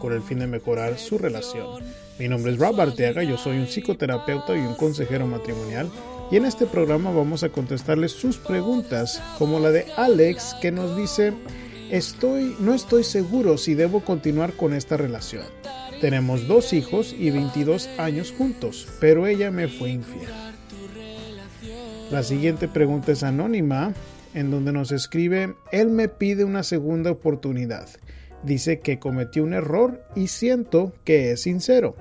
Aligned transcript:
con 0.00 0.12
el 0.12 0.22
fin 0.22 0.40
de 0.40 0.48
mejorar 0.48 0.98
su 0.98 1.18
relación. 1.18 1.84
Mi 2.18 2.26
nombre 2.26 2.52
es 2.52 2.58
Rob 2.58 2.80
Arteaga, 2.80 3.22
yo 3.22 3.36
soy 3.38 3.58
un 3.58 3.66
psicoterapeuta 3.66 4.56
y 4.56 4.60
un 4.60 4.74
consejero 4.74 5.26
matrimonial 5.26 5.88
y 6.30 6.36
en 6.36 6.44
este 6.44 6.66
programa 6.66 7.10
vamos 7.10 7.42
a 7.42 7.48
contestarles 7.48 8.12
sus 8.12 8.38
preguntas, 8.38 9.20
como 9.38 9.58
la 9.58 9.72
de 9.72 9.86
Alex 9.96 10.54
que 10.60 10.70
nos 10.70 10.96
dice, 10.96 11.32
estoy, 11.90 12.56
no 12.60 12.72
estoy 12.72 13.02
seguro 13.02 13.58
si 13.58 13.74
debo 13.74 14.04
continuar 14.04 14.52
con 14.52 14.72
esta 14.72 14.96
relación. 14.96 15.44
Tenemos 16.00 16.46
dos 16.46 16.72
hijos 16.72 17.14
y 17.18 17.30
22 17.30 17.88
años 17.98 18.32
juntos, 18.36 18.86
pero 19.00 19.26
ella 19.26 19.50
me 19.50 19.66
fue 19.66 19.90
infiel. 19.90 20.30
La 22.12 22.22
siguiente 22.22 22.68
pregunta 22.68 23.10
es 23.12 23.22
anónima, 23.22 23.92
en 24.32 24.52
donde 24.52 24.72
nos 24.72 24.92
escribe, 24.92 25.56
él 25.72 25.88
me 25.88 26.08
pide 26.08 26.44
una 26.44 26.62
segunda 26.62 27.10
oportunidad 27.10 27.88
dice 28.42 28.80
que 28.80 28.98
cometió 28.98 29.42
un 29.42 29.54
error 29.54 30.04
y 30.14 30.28
siento 30.28 30.92
que 31.04 31.32
es 31.32 31.42
sincero. 31.42 31.96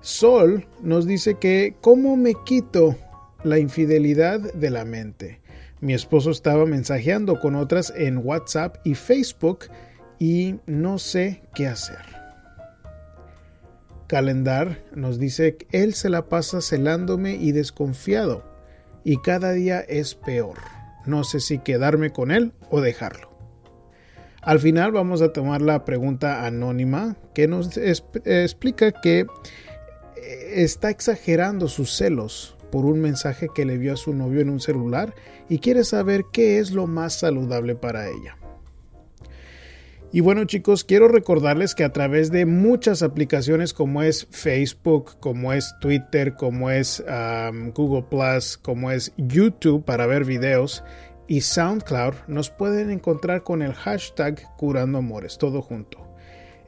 Sol 0.00 0.66
nos 0.82 1.06
dice 1.06 1.34
que 1.34 1.76
¿cómo 1.80 2.16
me 2.16 2.34
quito 2.44 2.96
la 3.42 3.58
infidelidad 3.58 4.40
de 4.40 4.70
la 4.70 4.84
mente? 4.84 5.40
Mi 5.80 5.94
esposo 5.94 6.30
estaba 6.30 6.66
mensajeando 6.66 7.40
con 7.40 7.54
otras 7.54 7.92
en 7.96 8.18
WhatsApp 8.18 8.76
y 8.84 8.94
Facebook 8.94 9.66
y 10.18 10.56
no 10.66 10.98
sé 10.98 11.42
qué 11.54 11.66
hacer. 11.68 12.18
Calendar 14.08 14.82
nos 14.94 15.18
dice 15.18 15.56
que 15.56 15.66
él 15.82 15.94
se 15.94 16.08
la 16.08 16.28
pasa 16.28 16.62
celándome 16.62 17.34
y 17.34 17.52
desconfiado 17.52 18.42
y 19.04 19.18
cada 19.18 19.52
día 19.52 19.80
es 19.80 20.14
peor. 20.14 20.58
No 21.06 21.24
sé 21.24 21.40
si 21.40 21.58
quedarme 21.58 22.10
con 22.10 22.30
él 22.30 22.52
o 22.70 22.80
dejarlo. 22.80 23.27
Al 24.48 24.60
final 24.60 24.92
vamos 24.92 25.20
a 25.20 25.30
tomar 25.34 25.60
la 25.60 25.84
pregunta 25.84 26.46
anónima 26.46 27.18
que 27.34 27.46
nos 27.46 27.76
explica 27.76 28.92
que 28.92 29.26
eh, 30.16 30.52
está 30.54 30.88
exagerando 30.88 31.68
sus 31.68 31.94
celos 31.94 32.56
por 32.72 32.86
un 32.86 32.98
mensaje 32.98 33.50
que 33.54 33.66
le 33.66 33.76
vio 33.76 33.92
a 33.92 33.98
su 33.98 34.14
novio 34.14 34.40
en 34.40 34.48
un 34.48 34.60
celular 34.60 35.14
y 35.50 35.58
quiere 35.58 35.84
saber 35.84 36.24
qué 36.32 36.60
es 36.60 36.70
lo 36.70 36.86
más 36.86 37.12
saludable 37.18 37.74
para 37.74 38.08
ella. 38.08 38.38
Y 40.10 40.20
bueno 40.20 40.44
chicos, 40.46 40.84
quiero 40.84 41.08
recordarles 41.08 41.74
que 41.74 41.84
a 41.84 41.92
través 41.92 42.30
de 42.30 42.46
muchas 42.46 43.02
aplicaciones 43.02 43.74
como 43.74 44.02
es 44.02 44.28
Facebook, 44.30 45.18
como 45.20 45.52
es 45.52 45.74
Twitter, 45.82 46.32
como 46.36 46.70
es 46.70 47.04
Google 47.74 48.06
Plus, 48.08 48.56
como 48.56 48.90
es 48.90 49.12
YouTube 49.18 49.84
para 49.84 50.06
ver 50.06 50.24
videos, 50.24 50.82
y 51.28 51.42
SoundCloud 51.42 52.14
nos 52.26 52.50
pueden 52.50 52.90
encontrar 52.90 53.44
con 53.44 53.62
el 53.62 53.74
hashtag 53.74 54.56
Curando 54.56 54.98
Amores, 54.98 55.38
todo 55.38 55.62
junto. 55.62 55.98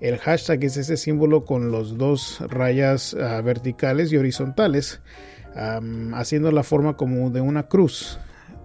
El 0.00 0.18
hashtag 0.18 0.62
es 0.64 0.76
ese 0.76 0.96
símbolo 0.96 1.44
con 1.44 1.72
los 1.72 1.98
dos 1.98 2.38
rayas 2.48 3.14
ah, 3.14 3.40
verticales 3.40 4.12
y 4.12 4.16
horizontales, 4.18 5.00
haciendo 6.14 6.52
la 6.52 6.62
forma 6.62 6.96
como 6.96 7.30
de 7.30 7.40
una 7.40 7.66
cruz 7.66 8.20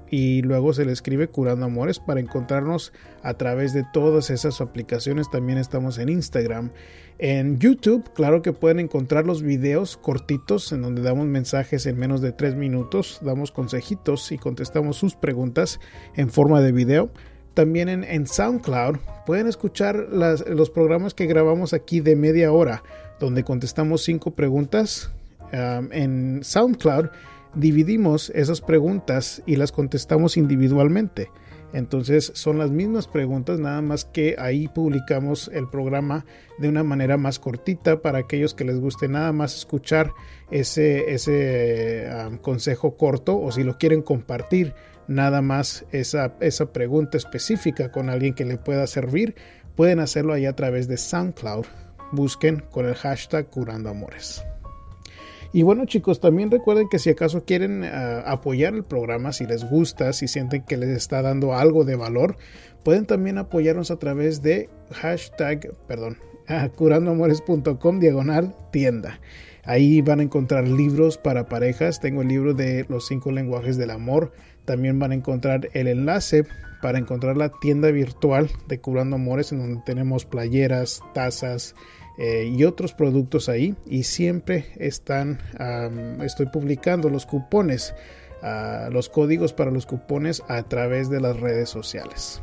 y 0.10 0.42
luego 0.42 0.74
se 0.74 0.86
le 0.86 0.92
escribe 0.92 1.28
Curando 1.28 1.66
Amores 1.66 2.00
para 2.00 2.20
encontrarnos 2.20 2.94
a 3.24 3.34
través 3.36 3.74
de 3.74 3.84
todas 3.92 4.30
esas 4.30 4.62
aplicaciones. 4.62 5.30
También 5.30 5.58
estamos 5.58 5.98
en 5.98 6.10
Instagram. 6.10 6.72
En 7.18 7.60
YouTube, 7.60 8.12
claro 8.14 8.42
que 8.42 8.54
pueden 8.54 8.80
encontrar 8.80 9.26
los 9.26 9.42
videos 9.42 9.98
cortitos 9.98 10.72
en 10.72 10.82
donde 10.82 11.02
damos 11.02 11.28
mensajes 11.28 11.86
en 11.86 11.98
menos 11.98 12.22
de 12.22 12.34
tres 12.34 12.56
minutos, 12.56 13.20
damos 13.22 13.52
consejitos 13.52 14.32
y 14.32 14.38
contestamos 14.38 14.98
sus 14.98 15.16
preguntas 15.16 15.80
en 16.16 16.30
forma 16.30 16.62
de 16.62 16.72
video. 16.72 17.10
También 17.54 17.88
en, 17.88 18.28
SoundCloud 18.28 18.98
pueden 19.26 19.48
escuchar 19.48 19.96
los 19.96 20.70
programas 20.70 21.14
que 21.14 21.26
grabamos 21.26 21.72
aquí 21.72 22.02
de 22.02 22.18
media 22.18 22.52
hora, 22.52 22.84
donde 23.18 23.46
contestamos 23.46 24.04
cinco 24.04 24.32
preguntas 24.32 25.10
en 25.54 26.42
SoundCloud 26.44 27.08
dividimos 27.56 28.32
esas 28.36 28.62
preguntas 28.62 29.42
y 29.46 29.56
las 29.56 29.72
contestamos 29.72 30.38
individualmente. 30.38 31.30
Entonces 31.74 32.32
son 32.36 32.58
las 32.58 32.72
mismas 32.72 33.08
preguntas, 33.08 33.60
nada 33.60 33.82
más 33.82 34.06
que 34.06 34.36
ahí 34.40 34.70
publicamos 34.70 35.52
el 35.54 35.68
programa 35.68 36.26
de 36.58 36.70
una 36.70 36.84
manera 36.84 37.18
más 37.18 37.38
cortita 37.38 38.02
para 38.02 38.20
aquellos 38.20 38.54
que 38.54 38.64
les 38.64 38.80
guste 38.80 39.10
nada 39.10 39.34
más 39.34 39.56
escuchar 39.56 40.12
ese, 40.52 41.14
ese 41.14 42.08
um, 42.28 42.38
consejo 42.38 42.96
corto 42.96 43.38
o 43.38 43.52
si 43.52 43.64
lo 43.64 43.78
quieren 43.78 44.02
compartir 44.02 44.74
nada 45.08 45.42
más 45.42 45.86
esa, 45.92 46.36
esa 46.40 46.72
pregunta 46.72 47.18
específica 47.18 47.92
con 47.92 48.10
alguien 48.10 48.36
que 48.36 48.46
le 48.46 48.58
pueda 48.58 48.88
servir, 48.88 49.36
pueden 49.76 50.00
hacerlo 50.00 50.32
ahí 50.32 50.46
a 50.46 50.56
través 50.56 50.88
de 50.88 50.96
SoundCloud. 50.96 51.66
Busquen 52.12 52.64
con 52.72 52.86
el 52.86 52.96
hashtag 52.96 53.50
Curando 53.50 53.90
Amores. 53.90 54.46
Y 55.56 55.64
bueno 55.64 55.86
chicos, 55.86 56.20
también 56.20 56.52
recuerden 56.52 56.90
que 56.90 57.00
si 57.00 57.10
acaso 57.10 57.46
quieren 57.46 57.86
ah, 57.86 58.20
apoyar 58.26 58.74
el 58.74 58.84
programa, 58.84 59.32
si 59.32 59.46
les 59.46 59.64
gusta, 59.64 60.12
si 60.12 60.28
sienten 60.28 60.64
que 60.64 60.76
les 60.76 60.90
está 60.90 61.22
dando 61.22 61.54
algo 61.54 61.86
de 61.86 61.96
valor, 61.96 62.36
pueden 62.84 63.06
también 63.06 63.38
apoyarnos 63.38 63.90
a 63.90 63.96
través 63.96 64.42
de 64.42 64.70
hashtag, 64.92 65.74
perdón, 65.88 66.18
curandoamores.com 66.76 68.00
diagonal 68.02 68.54
tienda. 68.74 69.22
Ahí 69.64 70.02
van 70.02 70.20
a 70.20 70.24
encontrar 70.24 70.68
libros 70.68 71.18
para 71.18 71.48
parejas. 71.48 72.02
Tengo 72.02 72.22
el 72.22 72.28
libro 72.28 72.54
de 72.54 72.86
los 72.90 73.08
cinco 73.08 73.32
lenguajes 73.32 73.78
del 73.78 73.92
amor. 73.92 74.34
También 74.66 75.00
van 75.00 75.14
a 75.14 75.16
encontrar 75.16 75.70
el 75.72 75.88
enlace 75.88 76.44
para 76.82 77.00
encontrar 77.00 77.38
la 77.38 77.48
tienda 77.48 77.92
virtual 77.92 78.50
de 78.68 78.82
Curando 78.82 79.16
Amores 79.16 79.54
en 79.54 79.60
donde 79.60 79.82
tenemos 79.86 80.26
playeras, 80.26 81.00
tazas, 81.14 81.76
eh, 82.18 82.52
y 82.56 82.64
otros 82.64 82.94
productos 82.94 83.50
ahí 83.50 83.76
y 83.86 84.04
siempre 84.04 84.68
están 84.78 85.40
estoy 86.24 86.48
publicando 86.48 87.10
los 87.10 87.26
cupones 87.26 87.94
ah, 88.42 88.90
los 88.92 89.10
códigos 89.10 89.54
para 89.54 89.72
los 89.72 89.86
cupones 89.86 90.42
a 90.48 90.64
través 90.64 91.10
de 91.10 91.20
las 91.20 91.40
redes 91.40 91.70
sociales 91.70 92.42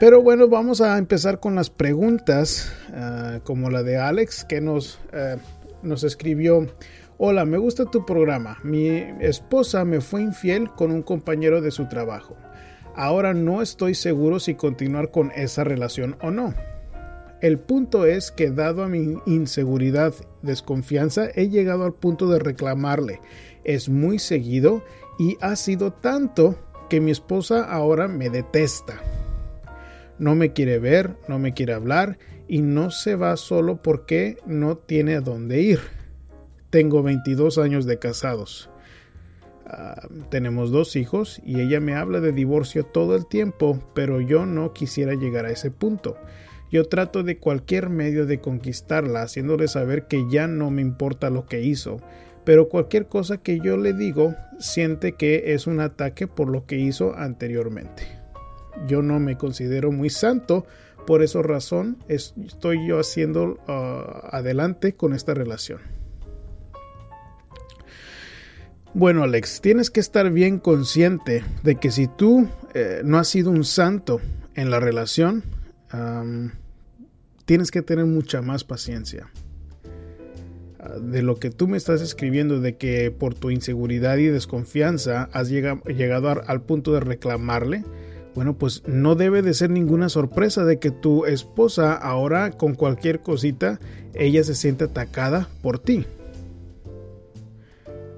pero 0.00 0.22
bueno 0.22 0.48
vamos 0.48 0.80
a 0.80 0.96
empezar 0.98 1.38
con 1.38 1.54
las 1.54 1.70
preguntas 1.70 2.72
ah, 2.94 3.40
como 3.44 3.70
la 3.70 3.82
de 3.82 3.98
Alex 3.98 4.44
que 4.44 4.60
nos 4.60 5.00
eh, 5.12 5.36
nos 5.82 6.02
escribió 6.02 6.66
Hola, 7.16 7.44
me 7.44 7.58
gusta 7.58 7.84
tu 7.84 8.04
programa. 8.04 8.58
Mi 8.64 8.88
esposa 9.20 9.84
me 9.84 10.00
fue 10.00 10.20
infiel 10.20 10.68
con 10.70 10.90
un 10.90 11.02
compañero 11.02 11.60
de 11.60 11.70
su 11.70 11.86
trabajo. 11.86 12.36
Ahora 12.96 13.34
no 13.34 13.62
estoy 13.62 13.94
seguro 13.94 14.40
si 14.40 14.56
continuar 14.56 15.12
con 15.12 15.30
esa 15.36 15.62
relación 15.62 16.16
o 16.20 16.32
no. 16.32 16.54
El 17.40 17.58
punto 17.58 18.06
es 18.06 18.30
que 18.30 18.50
dado 18.50 18.82
a 18.84 18.88
mi 18.88 19.18
inseguridad, 19.26 20.14
desconfianza, 20.42 21.28
he 21.34 21.48
llegado 21.48 21.84
al 21.84 21.94
punto 21.94 22.28
de 22.28 22.38
reclamarle. 22.38 23.20
Es 23.64 23.88
muy 23.88 24.18
seguido 24.18 24.82
y 25.18 25.36
ha 25.40 25.56
sido 25.56 25.92
tanto 25.92 26.58
que 26.88 27.00
mi 27.00 27.10
esposa 27.10 27.64
ahora 27.64 28.08
me 28.08 28.30
detesta. 28.30 29.00
No 30.18 30.34
me 30.34 30.52
quiere 30.52 30.78
ver, 30.78 31.16
no 31.28 31.38
me 31.38 31.54
quiere 31.54 31.74
hablar 31.74 32.18
y 32.46 32.62
no 32.62 32.90
se 32.90 33.16
va 33.16 33.36
solo 33.36 33.82
porque 33.82 34.38
no 34.46 34.76
tiene 34.76 35.16
a 35.16 35.20
dónde 35.20 35.60
ir. 35.60 35.80
Tengo 36.70 37.02
22 37.02 37.58
años 37.58 37.84
de 37.86 37.98
casados. 37.98 38.70
Ah, 39.66 40.08
tenemos 40.28 40.70
dos 40.70 40.94
hijos 40.94 41.40
y 41.44 41.60
ella 41.60 41.80
me 41.80 41.94
habla 41.94 42.20
de 42.20 42.32
divorcio 42.32 42.84
todo 42.84 43.16
el 43.16 43.26
tiempo, 43.26 43.82
pero 43.94 44.20
yo 44.20 44.44
no 44.44 44.72
quisiera 44.72 45.14
llegar 45.14 45.46
a 45.46 45.50
ese 45.50 45.70
punto. 45.70 46.16
Yo 46.74 46.82
trato 46.86 47.22
de 47.22 47.38
cualquier 47.38 47.88
medio 47.88 48.26
de 48.26 48.40
conquistarla, 48.40 49.22
haciéndole 49.22 49.68
saber 49.68 50.08
que 50.08 50.28
ya 50.28 50.48
no 50.48 50.72
me 50.72 50.82
importa 50.82 51.30
lo 51.30 51.46
que 51.46 51.62
hizo, 51.62 52.00
pero 52.44 52.68
cualquier 52.68 53.06
cosa 53.06 53.38
que 53.38 53.60
yo 53.60 53.76
le 53.76 53.92
digo 53.92 54.34
siente 54.58 55.12
que 55.12 55.54
es 55.54 55.68
un 55.68 55.78
ataque 55.78 56.26
por 56.26 56.48
lo 56.48 56.66
que 56.66 56.76
hizo 56.76 57.14
anteriormente. 57.14 58.02
Yo 58.88 59.02
no 59.02 59.20
me 59.20 59.38
considero 59.38 59.92
muy 59.92 60.10
santo, 60.10 60.66
por 61.06 61.22
esa 61.22 61.42
razón 61.42 61.96
estoy 62.08 62.88
yo 62.88 62.98
haciendo 62.98 63.56
uh, 63.68 64.26
adelante 64.32 64.96
con 64.96 65.14
esta 65.14 65.32
relación. 65.32 65.78
Bueno, 68.94 69.22
Alex, 69.22 69.60
tienes 69.60 69.92
que 69.92 70.00
estar 70.00 70.28
bien 70.32 70.58
consciente 70.58 71.44
de 71.62 71.76
que 71.76 71.92
si 71.92 72.08
tú 72.08 72.48
eh, 72.74 73.02
no 73.04 73.18
has 73.18 73.28
sido 73.28 73.52
un 73.52 73.62
santo 73.62 74.20
en 74.56 74.72
la 74.72 74.80
relación, 74.80 75.44
tienes 77.44 77.70
que 77.70 77.82
tener 77.82 78.06
mucha 78.06 78.42
más 78.42 78.64
paciencia. 78.64 79.30
Ah, 80.78 80.98
de 81.00 81.22
lo 81.22 81.36
que 81.36 81.50
tú 81.50 81.68
me 81.68 81.76
estás 81.76 82.00
escribiendo, 82.00 82.60
de 82.60 82.76
que 82.76 83.10
por 83.10 83.34
tu 83.34 83.50
inseguridad 83.50 84.16
y 84.18 84.26
desconfianza 84.26 85.28
has 85.32 85.48
llegado 85.48 86.42
al 86.46 86.62
punto 86.62 86.92
de 86.92 87.00
reclamarle, 87.00 87.84
bueno, 88.34 88.58
pues 88.58 88.82
no 88.86 89.14
debe 89.14 89.42
de 89.42 89.54
ser 89.54 89.70
ninguna 89.70 90.08
sorpresa 90.08 90.64
de 90.64 90.78
que 90.80 90.90
tu 90.90 91.24
esposa 91.24 91.94
ahora 91.94 92.50
con 92.50 92.74
cualquier 92.74 93.20
cosita, 93.20 93.78
ella 94.12 94.42
se 94.42 94.56
siente 94.56 94.84
atacada 94.84 95.48
por 95.62 95.78
ti. 95.78 96.04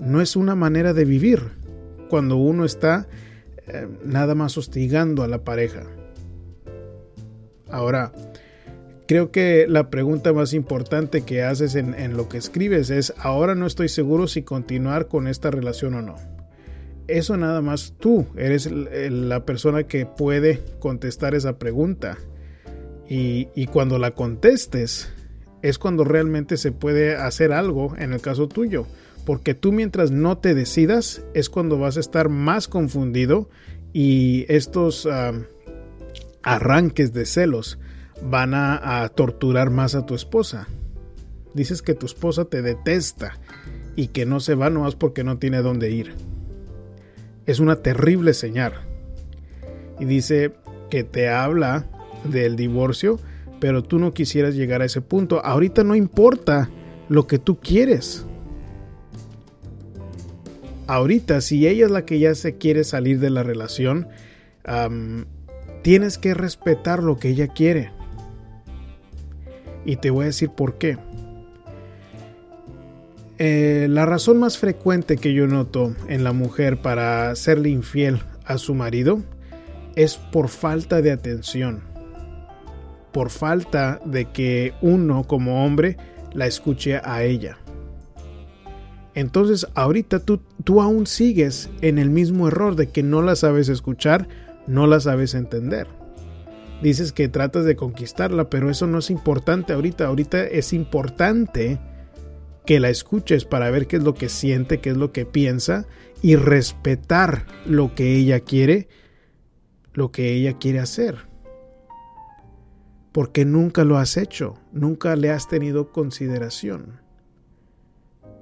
No 0.01 0.23
es 0.23 0.37
una 0.37 0.55
manera 0.55 0.95
de 0.95 1.05
vivir 1.05 1.43
cuando 2.09 2.37
uno 2.37 2.65
está 2.65 3.09
eh, 3.67 3.89
nada 4.05 4.35
más 4.35 4.57
hostigando 4.57 5.23
a 5.23 5.29
la 5.29 5.45
pareja. 5.45 5.83
Ahora, 7.69 8.13
creo 9.07 9.31
que 9.31 9.67
la 9.69 9.91
pregunta 9.91 10.33
más 10.33 10.53
importante 10.53 11.23
que 11.23 11.43
haces 11.43 11.75
en, 11.75 11.95
en 11.95 12.17
lo 12.17 12.29
que 12.29 12.39
escribes 12.39 12.91
es, 12.91 13.15
ahora 13.19 13.55
no 13.55 13.67
estoy 13.67 13.89
seguro 13.89 14.29
si 14.29 14.43
continuar 14.43 15.09
con 15.09 15.29
esta 15.29 15.51
relación 15.51 15.95
o 15.95 16.03
no 16.03 16.17
eso 17.09 17.37
nada 17.37 17.63
más 17.63 17.95
tú 17.99 18.27
eres 18.37 18.71
la 18.71 19.45
persona 19.45 19.85
que 19.85 20.07
puede 20.07 20.63
contestar 20.79 21.35
esa 21.35 21.59
pregunta. 21.59 22.19
Y, 23.09 23.67
cuando 23.69 23.99
la 23.99 24.13
contestes, 24.13 25.13
es 25.63 25.79
cuando 25.79 26.03
realmente 26.03 26.57
se 26.57 26.73
puede 26.73 27.15
hacer 27.15 27.53
algo 27.53 27.95
en 27.97 28.13
el 28.13 28.21
caso 28.21 28.49
tuyo. 28.49 28.87
Porque 29.25 29.55
tú 29.55 29.73
mientras 29.73 30.11
no 30.11 30.39
te 30.39 30.55
decidas, 30.55 31.25
es 31.33 31.49
cuando 31.49 31.79
vas 31.79 31.97
a 31.97 32.01
estar 32.01 32.29
más 32.29 32.67
confundido 32.67 33.49
y 33.93 34.45
estos 34.49 35.09
arranques 36.43 37.13
de 37.13 37.27
celos 37.27 37.79
van 38.23 38.55
a, 38.55 39.09
torturar 39.15 39.71
más 39.71 39.95
a 39.95 40.07
tu 40.07 40.15
esposa. 40.15 40.69
Dices 41.55 41.83
que 41.83 41.95
tu 41.95 42.07
esposa 42.07 42.45
te 42.45 42.63
detesta 42.63 43.39
y 43.95 44.09
que 44.09 44.27
no 44.27 44.41
se 44.41 44.55
va 44.55 44.71
nomás 44.71 44.95
porque 44.95 45.25
no 45.25 45.39
tiene 45.39 45.63
dónde 45.63 45.91
ir 45.91 46.15
es 47.47 47.61
una 47.61 47.77
terrible 47.77 48.35
señal. 48.35 48.73
Y 49.99 50.05
dice 50.05 50.53
que 50.91 51.05
te 51.05 51.29
habla 51.29 51.87
del 52.25 52.57
divorcio, 52.57 53.19
pero 53.61 53.83
tú 53.83 53.99
no 53.99 54.13
quisieras 54.13 54.55
llegar 54.55 54.83
a 54.83 54.87
ese 54.87 55.01
punto. 55.01 55.43
Ahorita 55.45 55.85
no 55.85 55.95
importa 55.95 56.69
lo 57.09 57.27
que 57.27 57.39
tú 57.39 57.59
quieres. 57.59 58.27
Ahorita, 60.89 61.41
si 61.41 61.67
ella 61.67 61.87
es 61.87 61.91
la 61.91 62.05
que 62.05 62.19
ya 62.19 62.35
se 62.35 62.59
quiere 62.59 62.85
salir 62.85 63.19
de 63.19 63.31
la 63.31 63.43
relación, 63.43 64.09
tienes 65.83 66.19
que 66.19 66.35
respetar 66.35 67.03
lo 67.03 67.19
que 67.19 67.31
ella 67.31 67.49
quiere. 67.49 67.91
Y 69.87 69.97
te 69.97 70.11
voy 70.11 70.25
a 70.25 70.27
decir 70.27 70.51
por 70.51 70.77
qué. 70.77 70.99
Eh, 73.39 73.87
la 73.89 74.05
razón 74.07 74.39
más 74.39 74.59
frecuente 74.59 75.17
que 75.17 75.33
yo 75.33 75.47
noto 75.47 75.95
en 76.09 76.25
la 76.25 76.33
mujer 76.33 76.79
para 76.79 77.35
serle 77.37 77.69
infiel 77.69 78.21
a 78.45 78.59
su 78.59 78.75
marido 78.75 79.23
es 79.95 80.17
por 80.17 80.49
falta 80.49 81.03
de 81.03 81.13
atención, 81.13 81.83
por 83.13 83.31
falta 83.31 84.01
de 84.05 84.27
que 84.27 84.75
uno 84.81 85.25
como 85.25 85.65
hombre 85.65 85.97
la 86.33 86.47
escuche 86.47 87.01
a 87.03 87.23
ella. 87.25 87.59
Entonces 89.15 89.67
ahorita 89.75 90.19
tú, 90.19 90.41
tú 90.65 90.81
aún 90.83 91.07
sigues 91.07 91.71
en 91.81 91.99
el 91.99 92.11
mismo 92.11 92.49
error 92.49 92.75
de 92.75 92.89
que 92.89 93.03
no 93.03 93.23
la 93.23 93.37
sabes 93.37 93.69
escuchar, 93.69 94.29
no 94.67 94.87
la 94.87 95.01
sabes 95.01 95.35
entender. 95.35 95.89
Dices 96.83 97.13
que 97.13 97.29
tratas 97.29 97.65
de 97.65 97.77
conquistarla, 97.77 98.51
pero 98.51 98.71
eso 98.71 98.87
no 98.87 98.99
es 98.99 99.11
importante 99.11 99.73
ahorita. 99.73 100.07
Ahorita 100.07 100.45
es 100.45 100.73
importante 100.73 101.81
que 102.67 102.81
la 102.81 102.91
escuches 102.91 103.45
para 103.45 103.71
ver 103.71 103.87
qué 103.87 103.97
es 103.97 104.03
lo 104.03 104.15
que 104.15 104.29
siente, 104.29 104.81
qué 104.81 104.91
es 104.91 104.97
lo 104.97 105.13
que 105.13 105.25
piensa 105.25 105.87
y 106.21 106.37
respetar 106.37 107.47
lo 107.65 107.95
que 107.95 108.17
ella 108.17 108.41
quiere, 108.41 108.89
lo 109.95 110.11
que 110.11 110.35
ella 110.35 110.59
quiere 110.59 110.81
hacer. 110.81 111.27
Porque 113.13 113.47
nunca 113.47 113.85
lo 113.85 113.97
has 113.97 114.19
hecho, 114.19 114.59
nunca 114.73 115.17
le 115.17 115.31
has 115.31 115.49
tenido 115.49 115.93
consideración. 115.93 117.01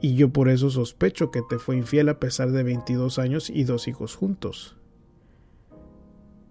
Y 0.00 0.16
yo 0.16 0.30
por 0.30 0.48
eso 0.48 0.70
sospecho 0.70 1.30
que 1.30 1.42
te 1.48 1.58
fue 1.58 1.76
infiel 1.76 2.08
a 2.08 2.18
pesar 2.18 2.50
de 2.50 2.64
22 2.64 3.18
años 3.18 3.48
y 3.48 3.64
dos 3.64 3.86
hijos 3.86 4.16
juntos. 4.16 4.76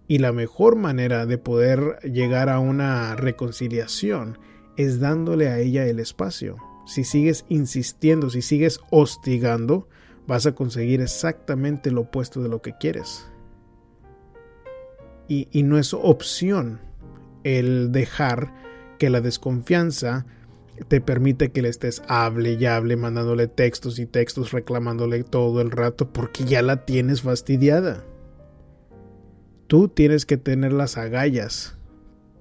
Y 0.08 0.20
la 0.20 0.32
mejor 0.34 0.76
manera 0.76 1.26
de 1.26 1.38
poder 1.38 2.00
llegar 2.04 2.50
a 2.50 2.60
una 2.60 3.16
reconciliación 3.16 4.38
es 4.76 5.00
dándole 5.00 5.48
a 5.50 5.60
ella 5.60 5.86
el 5.86 6.00
espacio 6.00 6.58
si 6.86 7.04
sigues 7.04 7.46
insistiendo, 7.50 8.30
si 8.30 8.42
sigues 8.42 8.80
hostigando, 8.90 9.88
vas 10.28 10.46
a 10.46 10.54
conseguir 10.54 11.02
exactamente 11.02 11.92
lo 11.92 12.02
opuesto 12.02 12.42
de 12.42 12.50
lo 12.50 12.62
que 12.62 12.74
quieres. 12.78 13.28
Y, 15.28 15.64
no 15.64 15.80
es 15.80 15.96
opción 15.96 16.80
el 17.44 17.92
dejar 17.92 18.54
que 19.00 19.10
la 19.10 19.20
desconfianza 19.20 20.28
te 20.88 21.02
permite 21.02 21.52
que 21.52 21.64
le 21.64 21.70
estés 21.70 22.04
hable 22.08 22.54
y 22.54 22.66
hable, 22.66 22.98
mandándole 22.98 23.48
textos 23.48 23.98
y 23.98 24.06
textos, 24.06 24.52
reclamándole 24.52 25.24
todo 25.24 25.62
el 25.62 25.72
rato, 25.72 26.12
porque 26.12 26.44
ya 26.44 26.62
la 26.62 26.86
tienes 26.86 27.24
fastidiada. 27.24 28.04
Tú 29.74 29.88
tienes 29.88 30.28
que 30.28 30.38
tener 30.38 30.72
las 30.72 31.00
agallas 31.00 31.75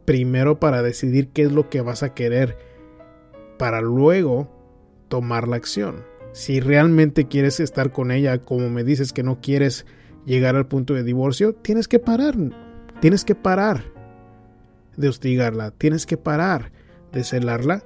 primero 0.05 0.61
para 0.61 0.83
decidir 0.83 1.29
qué 1.29 1.45
es 1.45 1.51
lo 1.51 1.71
que 1.71 1.81
vas 1.81 2.03
a 2.03 2.13
querer 2.13 2.59
para 3.59 3.81
luego 3.81 4.55
tomar 5.09 5.49
la 5.49 5.57
acción. 5.57 6.05
Si 6.33 6.61
realmente 6.61 7.29
quieres 7.29 7.59
estar 7.59 7.91
con 7.91 8.11
ella, 8.11 8.45
como 8.45 8.69
me 8.69 8.85
dices 8.85 9.15
que 9.15 9.23
no 9.23 9.41
quieres 9.41 9.87
llegar 10.27 10.57
al 10.57 10.67
punto 10.69 10.93
de 10.93 11.05
divorcio, 11.05 11.55
tienes 11.55 11.89
que 11.89 11.99
parar. 11.99 12.35
Tienes 13.01 13.25
que 13.25 13.35
parar 13.35 13.83
de 14.99 15.09
hostigarla. 15.09 15.71
Tienes 15.71 16.05
que 16.05 16.19
parar 16.19 16.71
de 17.13 17.25
celarla 17.25 17.83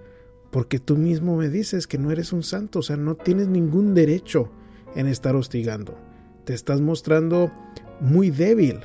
porque 0.51 0.81
tú 0.81 0.97
mismo 0.97 1.37
me 1.37 1.51
dices 1.51 1.87
que 1.87 1.99
no 1.99 2.11
eres 2.11 2.33
un 2.33 2.43
santo. 2.43 2.81
O 2.81 2.83
sea, 2.83 2.97
no 2.97 3.15
tienes 3.15 3.47
ningún 3.47 3.95
derecho 3.95 4.51
en 4.97 5.07
estar 5.07 5.37
hostigando. 5.37 5.97
Te 6.45 6.53
estás 6.53 6.81
mostrando 6.81 7.53
muy 8.01 8.33
débil 8.33 8.81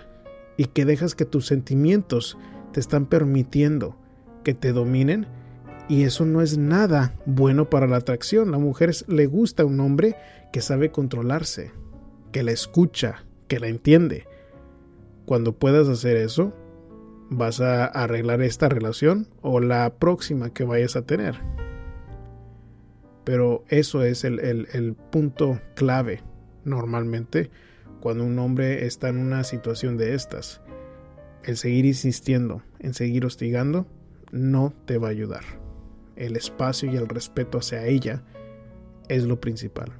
y 0.61 0.65
que 0.65 0.85
dejas 0.85 1.15
que 1.15 1.25
tus 1.25 1.47
sentimientos 1.47 2.37
te 2.71 2.79
están 2.79 3.07
permitiendo 3.07 3.97
que 4.43 4.53
te 4.53 4.73
dominen 4.73 5.25
y 5.89 6.03
eso 6.03 6.23
no 6.23 6.39
es 6.39 6.59
nada 6.59 7.15
bueno 7.25 7.67
para 7.67 7.87
la 7.87 7.97
atracción. 7.97 8.51
La 8.51 8.59
mujer 8.59 8.91
le 9.07 9.25
gusta 9.25 9.65
un 9.65 9.79
hombre 9.79 10.15
que 10.53 10.61
sabe 10.61 10.91
controlarse, 10.91 11.71
que 12.31 12.43
la 12.43 12.51
escucha, 12.51 13.25
que 13.47 13.59
la 13.59 13.69
entiende. 13.69 14.27
Cuando 15.25 15.57
puedas 15.57 15.87
hacer 15.87 16.15
eso, 16.15 16.53
vas 17.31 17.59
a 17.59 17.85
arreglar 17.85 18.43
esta 18.43 18.69
relación 18.69 19.29
o 19.41 19.61
la 19.61 19.95
próxima 19.95 20.53
que 20.53 20.63
vayas 20.63 20.95
a 20.95 21.07
tener. 21.07 21.39
Pero 23.23 23.63
eso 23.67 24.03
es 24.03 24.25
el, 24.25 24.39
el 24.39 24.95
punto 25.09 25.59
clave 25.73 26.21
normalmente 26.65 27.49
cuando 28.01 28.25
un 28.25 28.37
hombre 28.39 28.85
está 28.85 29.07
en 29.07 29.17
una 29.17 29.45
situación 29.45 29.95
de 29.95 30.15
estas. 30.15 30.59
El 31.43 31.55
seguir 31.55 31.85
insistiendo, 31.85 32.61
en 32.79 32.93
seguir 32.93 33.25
hostigando, 33.25 33.87
no 34.31 34.73
te 34.85 34.97
va 34.97 35.07
a 35.07 35.11
ayudar 35.11 35.61
el 36.15 36.35
espacio 36.35 36.91
y 36.91 36.97
el 36.97 37.07
respeto 37.07 37.57
hacia 37.57 37.85
ella 37.85 38.23
es 39.09 39.23
lo 39.23 39.39
principal. 39.39 39.91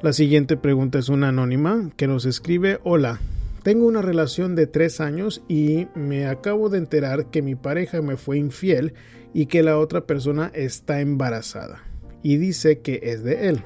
La 0.00 0.12
siguiente 0.12 0.56
pregunta 0.56 0.98
es 0.98 1.08
una 1.08 1.28
anónima 1.28 1.90
que 1.96 2.06
nos 2.06 2.24
escribe, 2.24 2.78
hola, 2.84 3.18
tengo 3.64 3.86
una 3.86 4.00
relación 4.00 4.54
de 4.54 4.68
tres 4.68 5.00
años 5.00 5.42
y 5.48 5.88
me 5.96 6.26
acabo 6.28 6.68
de 6.68 6.78
enterar 6.78 7.30
que 7.30 7.42
mi 7.42 7.56
pareja 7.56 8.00
me 8.00 8.16
fue 8.16 8.38
infiel 8.38 8.94
y 9.34 9.46
que 9.46 9.64
la 9.64 9.76
otra 9.76 10.06
persona 10.06 10.52
está 10.54 11.00
embarazada 11.00 11.82
y 12.22 12.36
dice 12.36 12.80
que 12.80 13.00
es 13.02 13.24
de 13.24 13.48
él. 13.48 13.64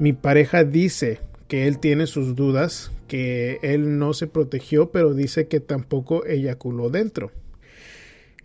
Mi 0.00 0.14
pareja 0.14 0.64
dice 0.64 1.20
que 1.46 1.66
él 1.66 1.78
tiene 1.78 2.06
sus 2.06 2.34
dudas, 2.34 2.90
que 3.06 3.58
él 3.60 3.98
no 3.98 4.14
se 4.14 4.26
protegió, 4.26 4.90
pero 4.90 5.12
dice 5.12 5.46
que 5.46 5.60
tampoco 5.60 6.24
eyaculó 6.24 6.88
dentro. 6.88 7.32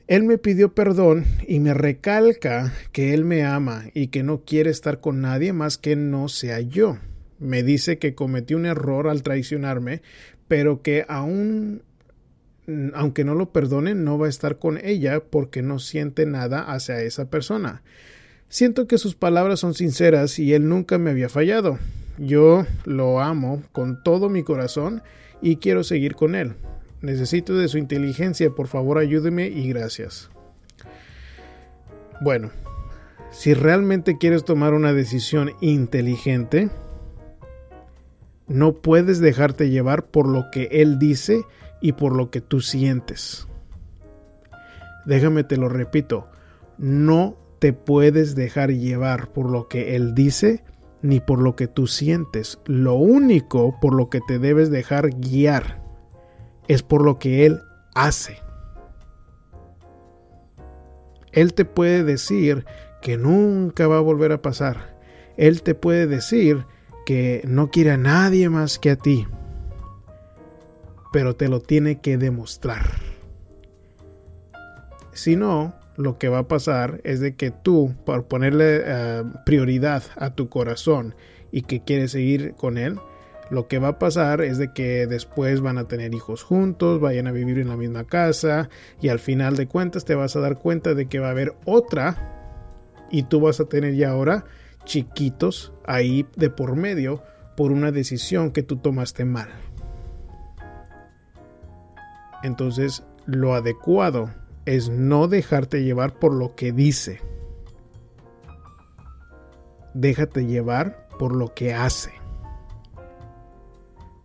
Él 0.07 0.23
me 0.23 0.37
pidió 0.37 0.73
perdón 0.73 1.23
y 1.47 1.61
me 1.61 1.73
recalca 1.73 2.73
que 2.91 3.13
él 3.13 3.23
me 3.23 3.45
ama 3.45 3.85
y 3.93 4.07
que 4.07 4.21
no 4.21 4.43
quiere 4.43 4.69
estar 4.69 4.99
con 4.99 5.21
nadie 5.21 5.53
más 5.53 5.77
que 5.77 5.95
no 5.95 6.27
sea 6.27 6.59
yo. 6.59 6.97
Me 7.39 7.63
dice 7.63 7.99
que 7.99 8.15
cometí 8.15 8.53
un 8.53 8.65
error 8.65 9.07
al 9.07 9.23
traicionarme, 9.23 10.01
pero 10.49 10.81
que 10.81 11.05
aún 11.07 11.83
aunque 12.93 13.23
no 13.23 13.33
lo 13.33 13.53
perdone, 13.53 13.95
no 13.95 14.17
va 14.17 14.25
a 14.25 14.29
estar 14.29 14.59
con 14.59 14.77
ella 14.83 15.21
porque 15.21 15.61
no 15.61 15.79
siente 15.79 16.25
nada 16.25 16.63
hacia 16.63 17.01
esa 17.01 17.29
persona. 17.29 17.81
Siento 18.49 18.87
que 18.87 18.97
sus 18.97 19.15
palabras 19.15 19.59
son 19.59 19.73
sinceras 19.73 20.39
y 20.39 20.53
él 20.53 20.69
nunca 20.69 20.97
me 20.97 21.11
había 21.11 21.29
fallado. 21.29 21.79
Yo 22.17 22.65
lo 22.85 23.19
amo 23.19 23.63
con 23.71 24.01
todo 24.03 24.29
mi 24.29 24.43
corazón 24.43 25.01
y 25.41 25.57
quiero 25.57 25.83
seguir 25.83 26.15
con 26.15 26.35
él 26.35 26.55
Necesito 27.05 27.55
de 27.55 27.67
su 27.67 27.77
inteligencia, 27.77 28.49
por 28.49 28.67
favor 28.67 28.97
ayúdeme 28.97 29.47
y 29.47 29.69
gracias. 29.69 30.31
Bueno, 32.19 32.49
si 33.29 33.53
realmente 33.53 34.17
quieres 34.17 34.43
tomar 34.43 34.73
una 34.73 34.91
decisión 34.91 35.51
inteligente, 35.61 36.69
no 38.47 38.73
puedes 38.73 39.19
dejarte 39.19 39.69
llevar 39.69 40.07
por 40.07 40.27
lo 40.27 40.49
que 40.51 40.67
él 40.71 40.97
dice 40.97 41.43
y 41.79 41.91
por 41.91 42.15
lo 42.15 42.31
que 42.31 42.41
tú 42.41 42.59
sientes. 42.59 43.47
Déjame 45.05 45.43
te 45.43 45.57
lo 45.57 45.69
repito, 45.69 46.27
no 46.79 47.37
te 47.65 47.73
puedes 47.73 48.35
dejar 48.35 48.69
llevar 48.69 49.33
por 49.33 49.49
lo 49.49 49.67
que 49.67 49.95
él 49.95 50.13
dice 50.13 50.63
ni 51.01 51.19
por 51.19 51.41
lo 51.41 51.55
que 51.55 51.65
tú 51.65 51.87
sientes. 51.87 52.59
Lo 52.65 52.93
único 52.93 53.79
por 53.79 53.95
lo 53.95 54.11
que 54.11 54.21
te 54.21 54.37
debes 54.37 54.69
dejar 54.69 55.09
guiar 55.09 55.81
es 56.67 56.83
por 56.83 57.03
lo 57.03 57.17
que 57.17 57.47
él 57.47 57.63
hace. 57.95 58.37
Él 61.31 61.55
te 61.55 61.65
puede 61.65 62.03
decir 62.03 62.65
que 63.01 63.17
nunca 63.17 63.87
va 63.87 63.97
a 63.97 64.01
volver 64.01 64.31
a 64.31 64.43
pasar. 64.43 64.95
Él 65.35 65.63
te 65.63 65.73
puede 65.73 66.05
decir 66.05 66.67
que 67.03 67.41
no 67.47 67.71
quiere 67.71 67.93
a 67.93 67.97
nadie 67.97 68.47
más 68.47 68.77
que 68.77 68.91
a 68.91 68.95
ti. 68.95 69.25
Pero 71.11 71.35
te 71.35 71.49
lo 71.49 71.61
tiene 71.61 71.99
que 71.99 72.19
demostrar. 72.19 72.91
Si 75.13 75.35
no, 75.35 75.73
lo 75.97 76.17
que 76.17 76.29
va 76.29 76.39
a 76.39 76.47
pasar 76.47 77.01
es 77.03 77.19
de 77.19 77.35
que 77.35 77.51
tú, 77.51 77.95
por 78.05 78.25
ponerle 78.25 78.81
eh, 78.83 79.23
prioridad 79.45 80.03
a 80.17 80.35
tu 80.35 80.49
corazón 80.49 81.15
y 81.51 81.63
que 81.63 81.83
quieres 81.83 82.11
seguir 82.11 82.53
con 82.55 82.77
él, 82.77 82.99
lo 83.49 83.67
que 83.67 83.79
va 83.79 83.89
a 83.89 83.99
pasar 83.99 84.41
es 84.41 84.57
de 84.57 84.73
que 84.73 85.07
después 85.07 85.61
van 85.61 85.77
a 85.77 85.87
tener 85.87 86.13
hijos 86.15 86.43
juntos, 86.43 86.99
vayan 86.99 87.27
a 87.27 87.31
vivir 87.31 87.59
en 87.59 87.67
la 87.67 87.77
misma 87.77 88.05
casa 88.05 88.69
y 89.01 89.09
al 89.09 89.19
final 89.19 89.55
de 89.55 89.67
cuentas 89.67 90.03
te 90.03 90.15
vas 90.15 90.35
a 90.35 90.39
dar 90.39 90.57
cuenta 90.57 90.93
de 90.95 91.07
que 91.07 91.19
va 91.19 91.27
a 91.27 91.31
haber 91.31 91.53
otra 91.65 92.95
y 93.11 93.23
tú 93.23 93.39
vas 93.39 93.59
a 93.59 93.65
tener 93.65 93.93
ya 93.95 94.09
ahora 94.09 94.45
chiquitos 94.83 95.73
ahí 95.85 96.25
de 96.35 96.49
por 96.49 96.75
medio 96.75 97.23
por 97.55 97.71
una 97.71 97.91
decisión 97.91 98.51
que 98.51 98.63
tú 98.63 98.77
tomaste 98.77 99.25
mal. 99.25 99.49
Entonces, 102.43 103.03
lo 103.25 103.53
adecuado 103.53 104.29
es 104.65 104.89
no 104.89 105.27
dejarte 105.27 105.83
llevar 105.83 106.19
por 106.19 106.33
lo 106.33 106.55
que 106.55 106.71
dice. 106.71 107.21
Déjate 109.93 110.45
llevar 110.45 111.07
por 111.19 111.35
lo 111.35 111.53
que 111.53 111.73
hace. 111.73 112.13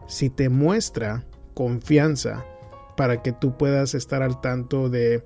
Si 0.07 0.31
te 0.31 0.49
muestra 0.49 1.25
confianza 1.55 2.45
para 2.97 3.23
que 3.23 3.33
tú 3.33 3.57
puedas 3.57 3.95
estar 3.95 4.23
al 4.23 4.41
tanto 4.41 4.89
de, 4.89 5.23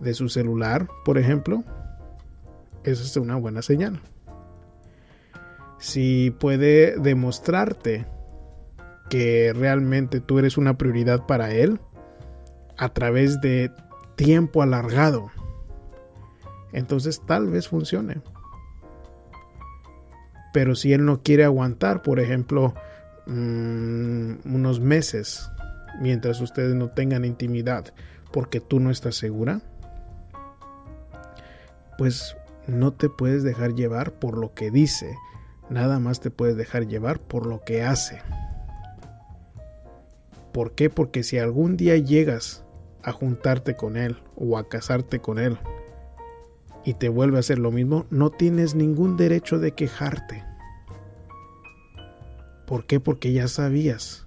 de 0.00 0.14
su 0.14 0.28
celular, 0.28 0.88
por 1.04 1.18
ejemplo, 1.18 1.64
eso 2.84 3.02
es 3.02 3.16
una 3.16 3.36
buena 3.36 3.62
señal. 3.62 4.00
Si 5.78 6.30
puede 6.38 6.98
demostrarte 6.98 8.06
que 9.08 9.52
realmente 9.54 10.20
tú 10.20 10.38
eres 10.38 10.58
una 10.58 10.76
prioridad 10.76 11.26
para 11.26 11.50
él 11.52 11.80
a 12.76 12.90
través 12.90 13.40
de 13.40 13.70
tiempo 14.18 14.62
alargado, 14.62 15.30
entonces 16.72 17.22
tal 17.24 17.46
vez 17.46 17.68
funcione. 17.68 18.20
Pero 20.52 20.74
si 20.74 20.92
él 20.92 21.04
no 21.04 21.22
quiere 21.22 21.44
aguantar, 21.44 22.02
por 22.02 22.18
ejemplo, 22.18 22.74
mm, 23.26 24.54
unos 24.54 24.80
meses 24.80 25.48
mientras 26.00 26.40
ustedes 26.40 26.74
no 26.74 26.90
tengan 26.90 27.24
intimidad 27.24 27.94
porque 28.32 28.60
tú 28.60 28.80
no 28.80 28.90
estás 28.90 29.14
segura, 29.14 29.60
pues 31.96 32.36
no 32.66 32.92
te 32.92 33.08
puedes 33.08 33.44
dejar 33.44 33.76
llevar 33.76 34.12
por 34.12 34.36
lo 34.36 34.52
que 34.52 34.72
dice, 34.72 35.16
nada 35.70 36.00
más 36.00 36.18
te 36.20 36.30
puedes 36.30 36.56
dejar 36.56 36.88
llevar 36.88 37.20
por 37.20 37.46
lo 37.46 37.62
que 37.62 37.84
hace. 37.84 38.20
¿Por 40.52 40.72
qué? 40.72 40.90
Porque 40.90 41.22
si 41.22 41.38
algún 41.38 41.76
día 41.76 41.96
llegas 41.96 42.64
a 43.08 43.12
juntarte 43.12 43.76
con 43.76 43.96
él 43.96 44.22
o 44.36 44.58
a 44.58 44.68
casarte 44.68 45.20
con 45.20 45.38
él 45.38 45.58
y 46.84 46.94
te 46.94 47.08
vuelve 47.08 47.36
a 47.36 47.40
hacer 47.40 47.58
lo 47.58 47.70
mismo, 47.70 48.06
no 48.10 48.30
tienes 48.30 48.74
ningún 48.74 49.16
derecho 49.16 49.58
de 49.58 49.72
quejarte. 49.72 50.44
¿Por 52.66 52.86
qué? 52.86 53.00
Porque 53.00 53.32
ya 53.32 53.48
sabías 53.48 54.26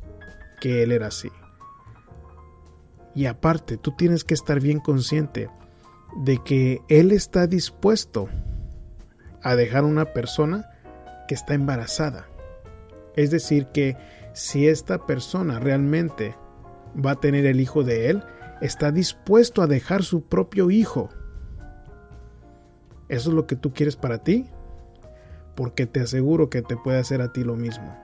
que 0.60 0.84
él 0.84 0.92
era 0.92 1.08
así. 1.08 1.32
Y 3.16 3.26
aparte, 3.26 3.78
tú 3.78 3.92
tienes 3.96 4.24
que 4.24 4.34
estar 4.34 4.60
bien 4.60 4.80
consciente 4.80 5.50
de 6.18 6.38
que 6.38 6.82
él 6.88 7.12
está 7.12 7.48
dispuesto 7.48 8.30
a 9.42 9.56
dejar 9.56 9.84
una 9.84 10.06
persona 10.06 10.70
que 11.28 11.36
está 11.36 11.54
embarazada. 11.54 12.28
Es 13.16 13.32
decir, 13.32 13.68
que 13.74 13.98
si 14.34 14.68
esta 14.68 15.06
persona 15.06 15.60
realmente 15.60 16.36
va 16.94 17.12
a 17.12 17.20
tener 17.20 17.46
el 17.46 17.60
hijo 17.60 17.84
de 17.84 18.10
él, 18.10 18.24
está 18.62 18.92
dispuesto 18.92 19.62
a 19.62 19.68
dejar 19.68 20.04
su 20.04 20.24
propio 20.24 20.72
hijo. 20.72 21.10
¿Eso 23.10 23.30
es 23.30 23.36
lo 23.36 23.48
que 23.48 23.56
tú 23.56 23.74
quieres 23.74 23.96
para 23.96 24.20
ti? 24.20 24.50
Porque 25.56 25.86
te 25.86 26.00
aseguro 26.00 26.50
que 26.50 26.62
te 26.62 26.78
puede 26.78 27.00
hacer 27.00 27.22
a 27.22 27.34
ti 27.34 27.44
lo 27.44 27.56
mismo. 27.56 27.98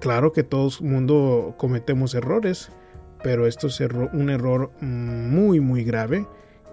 Claro 0.00 0.32
que 0.32 0.42
todo 0.42 0.68
el 0.80 0.86
mundo 0.86 1.54
cometemos 1.56 2.14
errores, 2.14 2.70
pero 3.22 3.46
esto 3.46 3.68
es 3.68 3.80
un 3.80 4.30
error 4.30 4.72
muy 4.80 5.60
muy 5.60 5.84
grave 5.84 6.26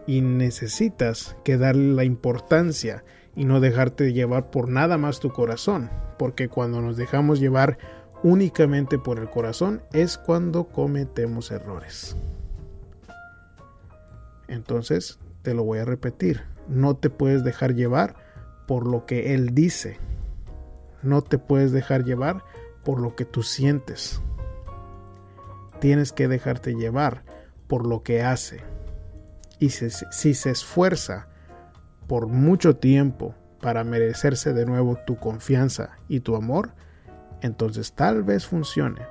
y 0.08 0.22
necesitas 0.22 1.38
que 1.44 1.58
darle 1.58 1.94
la 1.94 2.04
importancia 2.04 3.04
y 3.36 3.46
no 3.46 3.60
dejarte 3.60 4.12
llevar 4.14 4.50
por 4.50 4.68
nada 4.68 4.98
más 4.98 5.20
tu 5.20 5.30
corazón, 5.30 5.92
porque 6.18 6.50
cuando 6.50 6.82
nos 6.82 6.98
dejamos 6.98 7.40
llevar 7.40 7.78
únicamente 8.24 8.98
por 8.98 9.20
el 9.20 9.30
corazón 9.30 9.82
es 9.94 10.18
cuando 10.18 10.66
cometemos 10.66 11.52
errores. 11.52 12.16
Entonces, 14.48 15.20
te 15.42 15.54
lo 15.54 15.64
voy 15.64 15.80
a 15.80 15.86
repetir, 15.86 16.42
no 16.68 16.96
te 16.96 17.10
puedes 17.10 17.44
dejar 17.44 17.76
llevar 17.76 18.16
por 18.68 18.86
lo 18.86 19.06
que 19.06 19.34
Él 19.34 19.54
dice, 19.54 19.98
no 21.02 21.22
te 21.22 21.38
puedes 21.38 21.72
dejar 21.72 22.04
llevar 22.04 22.44
por 22.84 23.00
lo 23.00 23.16
que 23.16 23.26
tú 23.26 23.44
sientes, 23.44 24.22
tienes 25.80 26.12
que 26.12 26.28
dejarte 26.28 26.74
llevar 26.74 27.24
por 27.68 27.86
lo 27.88 28.04
que 28.04 28.24
hace. 28.24 28.62
Y 29.60 29.70
si, 29.70 30.34
se 30.34 30.50
esfuerza 30.50 31.28
por 32.08 32.28
mucho 32.28 32.78
tiempo 32.78 33.36
para 33.62 33.84
merecerse 33.84 34.54
de 34.54 34.66
nuevo 34.66 34.98
tu 35.06 35.18
confianza 35.18 35.98
y 36.08 36.22
tu 36.22 36.36
amor, 36.36 36.72
entonces 37.42 37.94
tal 37.94 38.24
vez 38.24 38.46
funcione. 38.46 39.02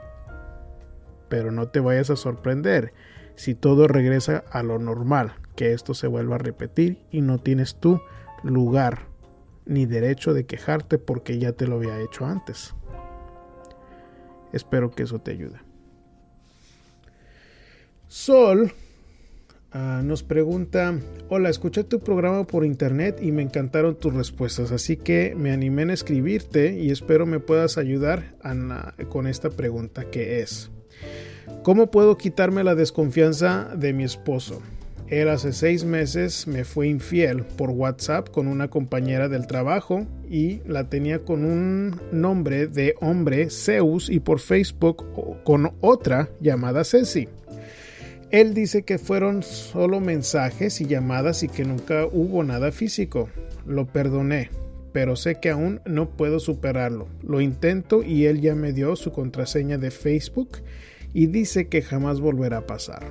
Pero 1.28 1.50
no 1.50 1.68
te 1.68 1.80
vayas 1.80 2.10
a 2.10 2.16
sorprender 2.16 2.92
si 3.36 3.54
todo 3.54 3.86
regresa 3.86 4.44
a 4.50 4.62
lo 4.62 4.78
normal, 4.78 5.34
que 5.54 5.72
esto 5.72 5.94
se 5.94 6.06
vuelva 6.06 6.36
a 6.36 6.38
repetir 6.38 6.98
y 7.10 7.20
no 7.20 7.38
tienes 7.38 7.76
tú 7.76 8.00
lugar 8.42 9.06
ni 9.64 9.86
derecho 9.86 10.32
de 10.32 10.46
quejarte 10.46 10.98
porque 10.98 11.38
ya 11.38 11.52
te 11.52 11.66
lo 11.66 11.76
había 11.76 12.00
hecho 12.00 12.24
antes. 12.24 12.74
Espero 14.52 14.90
que 14.90 15.02
eso 15.02 15.20
te 15.20 15.32
ayude. 15.32 15.60
Sol 18.08 18.72
uh, 19.74 20.02
nos 20.02 20.22
pregunta, 20.22 20.98
hola, 21.28 21.48
escuché 21.48 21.84
tu 21.84 22.00
programa 22.00 22.46
por 22.46 22.64
internet 22.64 23.20
y 23.22 23.32
me 23.32 23.42
encantaron 23.42 23.96
tus 23.96 24.14
respuestas, 24.14 24.72
así 24.72 24.96
que 24.96 25.34
me 25.36 25.52
animé 25.52 25.82
a 25.84 25.92
escribirte 25.92 26.78
y 26.78 26.90
espero 26.90 27.26
me 27.26 27.40
puedas 27.40 27.78
ayudar 27.78 28.34
con 29.08 29.26
esta 29.26 29.50
pregunta 29.50 30.10
que 30.10 30.40
es, 30.40 30.70
¿cómo 31.62 31.90
puedo 31.90 32.16
quitarme 32.16 32.64
la 32.64 32.74
desconfianza 32.74 33.70
de 33.76 33.92
mi 33.92 34.04
esposo? 34.04 34.62
Él 35.10 35.30
hace 35.30 35.54
seis 35.54 35.84
meses 35.84 36.46
me 36.46 36.64
fue 36.64 36.86
infiel 36.88 37.42
por 37.44 37.70
WhatsApp 37.70 38.28
con 38.28 38.46
una 38.46 38.68
compañera 38.68 39.28
del 39.28 39.46
trabajo 39.46 40.06
y 40.28 40.60
la 40.66 40.90
tenía 40.90 41.20
con 41.20 41.46
un 41.46 41.98
nombre 42.12 42.66
de 42.66 42.94
hombre 43.00 43.48
Zeus 43.48 44.10
y 44.10 44.20
por 44.20 44.38
Facebook 44.38 45.06
con 45.44 45.72
otra 45.80 46.28
llamada 46.40 46.84
Ceci. 46.84 47.28
Él 48.30 48.52
dice 48.52 48.82
que 48.82 48.98
fueron 48.98 49.42
solo 49.42 50.00
mensajes 50.00 50.82
y 50.82 50.86
llamadas 50.86 51.42
y 51.42 51.48
que 51.48 51.64
nunca 51.64 52.06
hubo 52.06 52.44
nada 52.44 52.72
físico. 52.72 53.30
Lo 53.66 53.86
perdoné, 53.86 54.50
pero 54.92 55.16
sé 55.16 55.36
que 55.40 55.48
aún 55.48 55.80
no 55.86 56.10
puedo 56.10 56.38
superarlo. 56.38 57.08
Lo 57.22 57.40
intento 57.40 58.02
y 58.02 58.26
él 58.26 58.42
ya 58.42 58.54
me 58.54 58.74
dio 58.74 58.96
su 58.96 59.12
contraseña 59.12 59.78
de 59.78 59.90
Facebook 59.90 60.58
y 61.14 61.28
dice 61.28 61.68
que 61.68 61.80
jamás 61.80 62.20
volverá 62.20 62.58
a 62.58 62.66
pasar. 62.66 63.06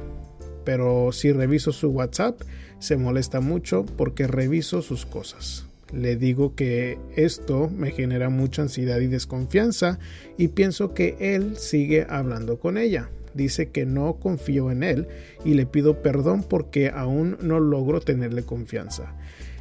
Pero 0.64 1.12
si 1.12 1.32
reviso 1.32 1.72
su 1.72 1.90
WhatsApp, 1.90 2.40
se 2.78 2.96
molesta 2.96 3.40
mucho 3.42 3.88
porque 3.98 4.28
reviso 4.28 4.84
sus 4.84 5.08
cosas. 5.08 5.66
Le 5.92 6.16
digo 6.16 6.54
que 6.54 7.00
esto 7.16 7.72
me 7.76 7.90
genera 7.90 8.30
mucha 8.30 8.62
ansiedad 8.62 9.00
y 9.00 9.08
desconfianza 9.08 9.98
y 10.38 10.50
pienso 10.50 10.94
que 10.94 11.16
él 11.20 11.58
sigue 11.58 12.06
hablando 12.08 12.60
con 12.60 12.78
ella. 12.78 13.10
Dice 13.38 13.70
que 13.70 13.86
no 13.86 14.16
confío 14.16 14.72
en 14.72 14.84
él 14.84 15.08
y 15.46 15.54
le 15.54 15.66
pido 15.66 16.02
perdón 16.02 16.44
porque 16.44 16.90
aún 16.90 17.38
no 17.40 17.60
logro 17.60 18.02
tenerle 18.02 18.44
confianza. 18.44 19.14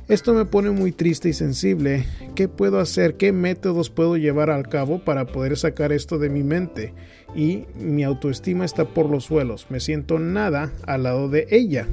Esto 0.09 0.35
me 0.35 0.45
pone 0.45 0.71
muy 0.71 0.93
triste 0.93 1.29
y 1.29 1.33
sensible. 1.33 2.07
¿Qué 2.35 2.49
puedo 2.49 2.79
hacer? 2.79 3.17
¿Qué 3.17 3.33
métodos 3.33 3.91
puedo 3.91 4.17
llevar 4.17 4.51
al 4.51 4.69
cabo 4.69 5.05
para 5.05 5.27
poder 5.27 5.59
sacar 5.59 5.93
esto 5.93 6.19
de 6.19 6.31
mi 6.31 6.43
mente? 6.43 6.95
Y 7.35 7.65
mi 7.75 8.03
autoestima 8.03 8.65
está 8.65 8.85
por 8.85 9.11
los 9.11 9.25
suelos. 9.25 9.67
Me 9.69 9.81
siento 9.81 10.19
nada 10.19 10.73
al 10.87 11.03
lado 11.03 11.29
de 11.29 11.49
ella. 11.51 11.87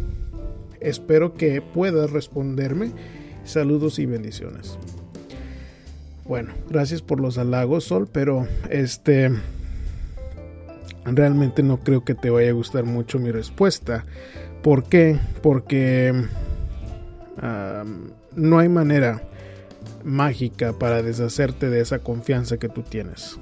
Espero 0.79 1.33
que 1.33 1.61
puedas 1.61 2.11
responderme. 2.11 2.91
Saludos 3.43 3.99
y 3.99 4.05
bendiciones. 4.05 4.77
Bueno, 6.25 6.53
gracias 6.69 7.01
por 7.01 7.19
los 7.19 7.37
halagos, 7.37 7.83
Sol, 7.83 8.07
pero 8.09 8.47
este 8.69 9.31
realmente 11.05 11.63
no 11.63 11.77
creo 11.79 12.03
que 12.03 12.15
te 12.15 12.29
vaya 12.29 12.49
a 12.49 12.53
gustar 12.53 12.85
mucho 12.85 13.19
mi 13.19 13.31
respuesta. 13.31 14.05
¿Por 14.61 14.83
qué? 14.85 15.19
Porque 15.41 16.13
no 18.35 18.59
hay 18.59 18.69
manera 18.69 19.21
mágica 20.03 20.73
para 20.73 21.01
deshacerte 21.01 21.69
de 21.69 21.81
esa 21.81 21.99
confianza 21.99 22.57
que 22.57 22.69
tú 22.69 22.83
tienes. 22.83 23.39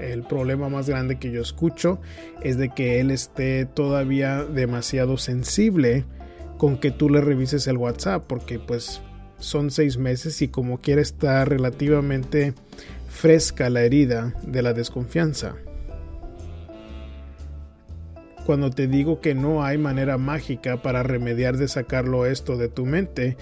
El 0.00 0.22
problema 0.24 0.68
más 0.68 0.88
grande 0.88 1.18
que 1.18 1.30
yo 1.30 1.40
escucho 1.40 1.98
es 2.42 2.58
de 2.58 2.68
que 2.68 3.00
él 3.00 3.10
esté 3.10 3.64
todavía 3.64 4.44
demasiado 4.44 5.16
sensible 5.16 6.04
con 6.58 6.78
que 6.78 6.90
tú 6.90 7.08
le 7.08 7.20
revises 7.20 7.66
el 7.66 7.78
WhatsApp, 7.78 8.24
porque 8.26 8.58
pues 8.58 9.00
son 9.38 9.70
seis 9.70 9.98
meses 9.98 10.40
y 10.42 10.48
como 10.48 10.80
quiere 10.80 11.02
estar 11.02 11.48
relativamente 11.48 12.54
fresca 13.08 13.70
la 13.70 13.82
herida 13.82 14.34
de 14.42 14.62
la 14.62 14.72
desconfianza. 14.72 15.56
Cuando 18.46 18.70
te 18.70 18.86
digo 18.86 19.20
que 19.20 19.34
no 19.34 19.64
hay 19.64 19.76
manera 19.76 20.18
mágica 20.18 20.80
para 20.80 21.02
remediar 21.02 21.56
de 21.56 21.66
sacarlo 21.66 22.26
esto 22.26 22.56
de 22.56 22.68
tu 22.68 22.86
mente, 22.86 23.36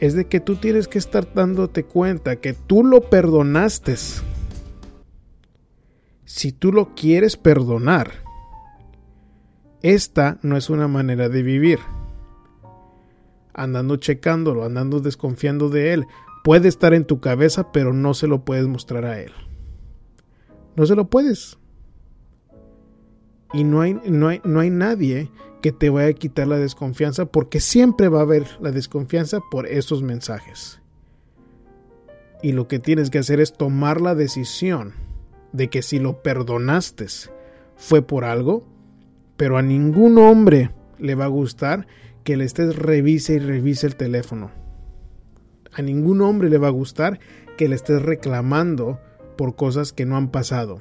es 0.00 0.14
de 0.14 0.26
que 0.26 0.38
tú 0.38 0.56
tienes 0.56 0.86
que 0.86 0.98
estar 0.98 1.32
dándote 1.32 1.84
cuenta 1.84 2.36
que 2.36 2.52
tú 2.52 2.84
lo 2.84 3.00
perdonaste. 3.00 3.96
Si 6.26 6.52
tú 6.52 6.72
lo 6.72 6.94
quieres 6.94 7.38
perdonar, 7.38 8.10
esta 9.80 10.38
no 10.42 10.58
es 10.58 10.68
una 10.68 10.88
manera 10.88 11.30
de 11.30 11.42
vivir. 11.42 11.78
Andando 13.54 13.96
checándolo, 13.96 14.64
andando 14.64 15.00
desconfiando 15.00 15.70
de 15.70 15.94
él, 15.94 16.04
puede 16.44 16.68
estar 16.68 16.92
en 16.92 17.06
tu 17.06 17.18
cabeza, 17.18 17.72
pero 17.72 17.94
no 17.94 18.12
se 18.12 18.26
lo 18.26 18.44
puedes 18.44 18.66
mostrar 18.66 19.06
a 19.06 19.20
él. 19.20 19.32
No 20.76 20.84
se 20.84 20.96
lo 20.96 21.08
puedes. 21.08 21.56
Y 23.52 23.64
no 23.64 23.80
hay, 23.80 24.00
no 24.04 24.28
hay, 24.28 24.40
no 24.44 24.60
hay 24.60 24.70
nadie 24.70 25.30
que 25.60 25.72
te 25.72 25.90
vaya 25.90 26.08
a 26.08 26.12
quitar 26.12 26.46
la 26.46 26.56
desconfianza 26.56 27.26
porque 27.26 27.60
siempre 27.60 28.08
va 28.08 28.20
a 28.20 28.22
haber 28.22 28.46
la 28.60 28.70
desconfianza 28.70 29.40
por 29.50 29.66
esos 29.66 30.02
mensajes. 30.02 30.80
Y 32.42 32.52
lo 32.52 32.68
que 32.68 32.78
tienes 32.78 33.10
que 33.10 33.18
hacer 33.18 33.40
es 33.40 33.52
tomar 33.52 34.00
la 34.00 34.14
decisión 34.14 34.94
de 35.52 35.68
que 35.68 35.82
si 35.82 35.98
lo 35.98 36.22
perdonaste 36.22 37.06
fue 37.76 38.02
por 38.02 38.24
algo, 38.24 38.66
pero 39.36 39.58
a 39.58 39.62
ningún 39.62 40.18
hombre 40.18 40.70
le 40.98 41.14
va 41.14 41.24
a 41.24 41.28
gustar 41.28 41.86
que 42.24 42.36
le 42.36 42.44
estés 42.44 42.76
revise 42.76 43.34
y 43.34 43.38
revise 43.38 43.86
el 43.86 43.96
teléfono. 43.96 44.50
A 45.72 45.82
ningún 45.82 46.20
hombre 46.20 46.48
le 46.48 46.58
va 46.58 46.68
a 46.68 46.72
gustar 46.72 47.20
que 47.56 47.68
le 47.68 47.74
estés 47.74 48.00
reclamando 48.02 49.00
por 49.36 49.56
cosas 49.56 49.92
que 49.92 50.06
no 50.06 50.16
han 50.16 50.30
pasado 50.30 50.80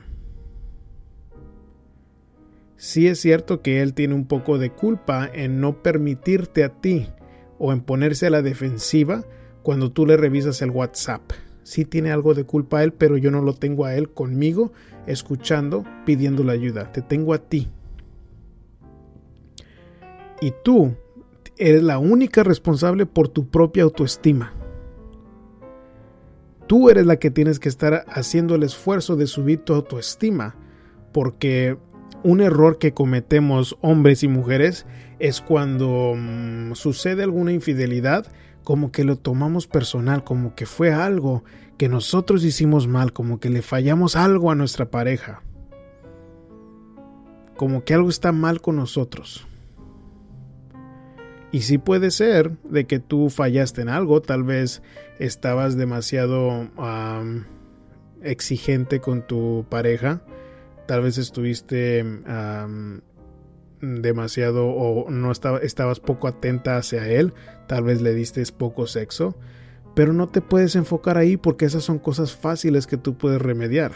sí 2.79 3.07
es 3.07 3.19
cierto 3.19 3.61
que 3.61 3.81
él 3.81 3.93
tiene 3.93 4.15
un 4.15 4.25
poco 4.25 4.57
de 4.57 4.71
culpa 4.71 5.29
en 5.31 5.59
no 5.59 5.83
permitirte 5.83 6.63
a 6.63 6.69
ti 6.69 7.09
o 7.59 7.73
en 7.73 7.81
ponerse 7.81 8.27
a 8.27 8.29
la 8.29 8.41
defensiva 8.41 9.25
cuando 9.63 9.91
tú 9.91 10.05
le 10.05 10.15
revisas 10.15 10.61
el 10.61 10.71
WhatsApp. 10.71 11.21
Sí 11.63 11.83
tiene 11.83 12.11
algo 12.11 12.33
de 12.33 12.45
culpa 12.45 12.79
a 12.79 12.83
él, 12.83 12.93
pero 12.93 13.17
yo 13.17 13.31
no 13.31 13.41
lo 13.41 13.53
tengo 13.53 13.85
a 13.85 13.95
él 13.95 14.09
conmigo, 14.09 14.71
escuchando, 15.07 15.83
pidiendo 16.05 16.43
la 16.45 16.53
ayuda. 16.53 16.91
Te 16.93 17.01
tengo 17.01 17.33
a 17.33 17.39
ti. 17.39 17.69
Y 20.41 20.53
tú 20.63 20.95
eres 21.57 21.83
la 21.83 21.99
única 21.99 22.43
responsable 22.43 23.05
por 23.05 23.27
tu 23.27 23.49
propia 23.49 23.83
autoestima. 23.83 24.53
Tú 26.65 26.89
eres 26.89 27.05
la 27.05 27.17
que 27.17 27.29
tienes 27.29 27.59
que 27.59 27.67
estar 27.67 28.05
haciendo 28.07 28.55
el 28.55 28.63
esfuerzo 28.63 29.17
de 29.17 29.27
subir 29.27 29.59
tu 29.59 29.73
autoestima, 29.73 30.55
porque 31.11 31.77
un 32.23 32.41
error 32.41 32.77
que 32.77 32.93
cometemos 32.93 33.77
hombres 33.81 34.23
y 34.23 34.27
mujeres 34.27 34.85
es 35.19 35.41
cuando 35.41 36.13
mm, 36.15 36.73
sucede 36.73 37.23
alguna 37.23 37.51
infidelidad, 37.51 38.27
como 38.63 38.91
que 38.91 39.03
lo 39.03 39.15
tomamos 39.15 39.67
personal, 39.67 40.23
como 40.23 40.55
que 40.55 40.65
fue 40.65 40.91
algo 40.91 41.43
que 41.77 41.89
nosotros 41.89 42.43
hicimos 42.43 42.87
mal, 42.87 43.13
como 43.13 43.39
que 43.39 43.49
le 43.49 43.61
fallamos 43.61 44.15
algo 44.15 44.51
a 44.51 44.55
nuestra 44.55 44.91
pareja, 44.91 45.41
como 47.55 47.83
que 47.83 47.93
algo 47.93 48.09
está 48.09 48.31
mal 48.31 48.61
con 48.61 48.75
nosotros. 48.75 49.47
Y 51.51 51.61
sí 51.61 51.77
puede 51.77 52.11
ser 52.11 52.57
de 52.63 52.85
que 52.85 52.99
tú 52.99 53.29
fallaste 53.29 53.81
en 53.81 53.89
algo, 53.89 54.21
tal 54.21 54.43
vez 54.43 54.83
estabas 55.19 55.77
demasiado 55.77 56.69
exigente 58.21 58.99
con 58.99 59.25
tu 59.25 59.65
pareja, 59.69 60.21
tal 60.89 61.03
vez 61.03 61.19
estuviste 61.19 62.03
demasiado 63.79 64.65
o 64.69 65.11
no 65.11 65.31
estaba, 65.31 65.59
estabas 65.59 65.99
poco 65.99 66.27
atenta 66.27 66.77
hacia 66.77 67.07
él, 67.07 67.31
tal 67.67 67.83
vez 67.83 68.01
le 68.01 68.15
diste 68.15 68.43
poco 68.57 68.87
sexo, 68.87 69.37
pero 69.93 70.13
no 70.13 70.29
te 70.29 70.41
puedes 70.41 70.75
enfocar 70.75 71.19
ahí 71.19 71.37
porque 71.37 71.65
esas 71.65 71.83
son 71.83 71.99
cosas 71.99 72.35
fáciles 72.35 72.87
que 72.87 72.97
tú 72.97 73.19
puedes 73.19 73.39
remediar. 73.39 73.91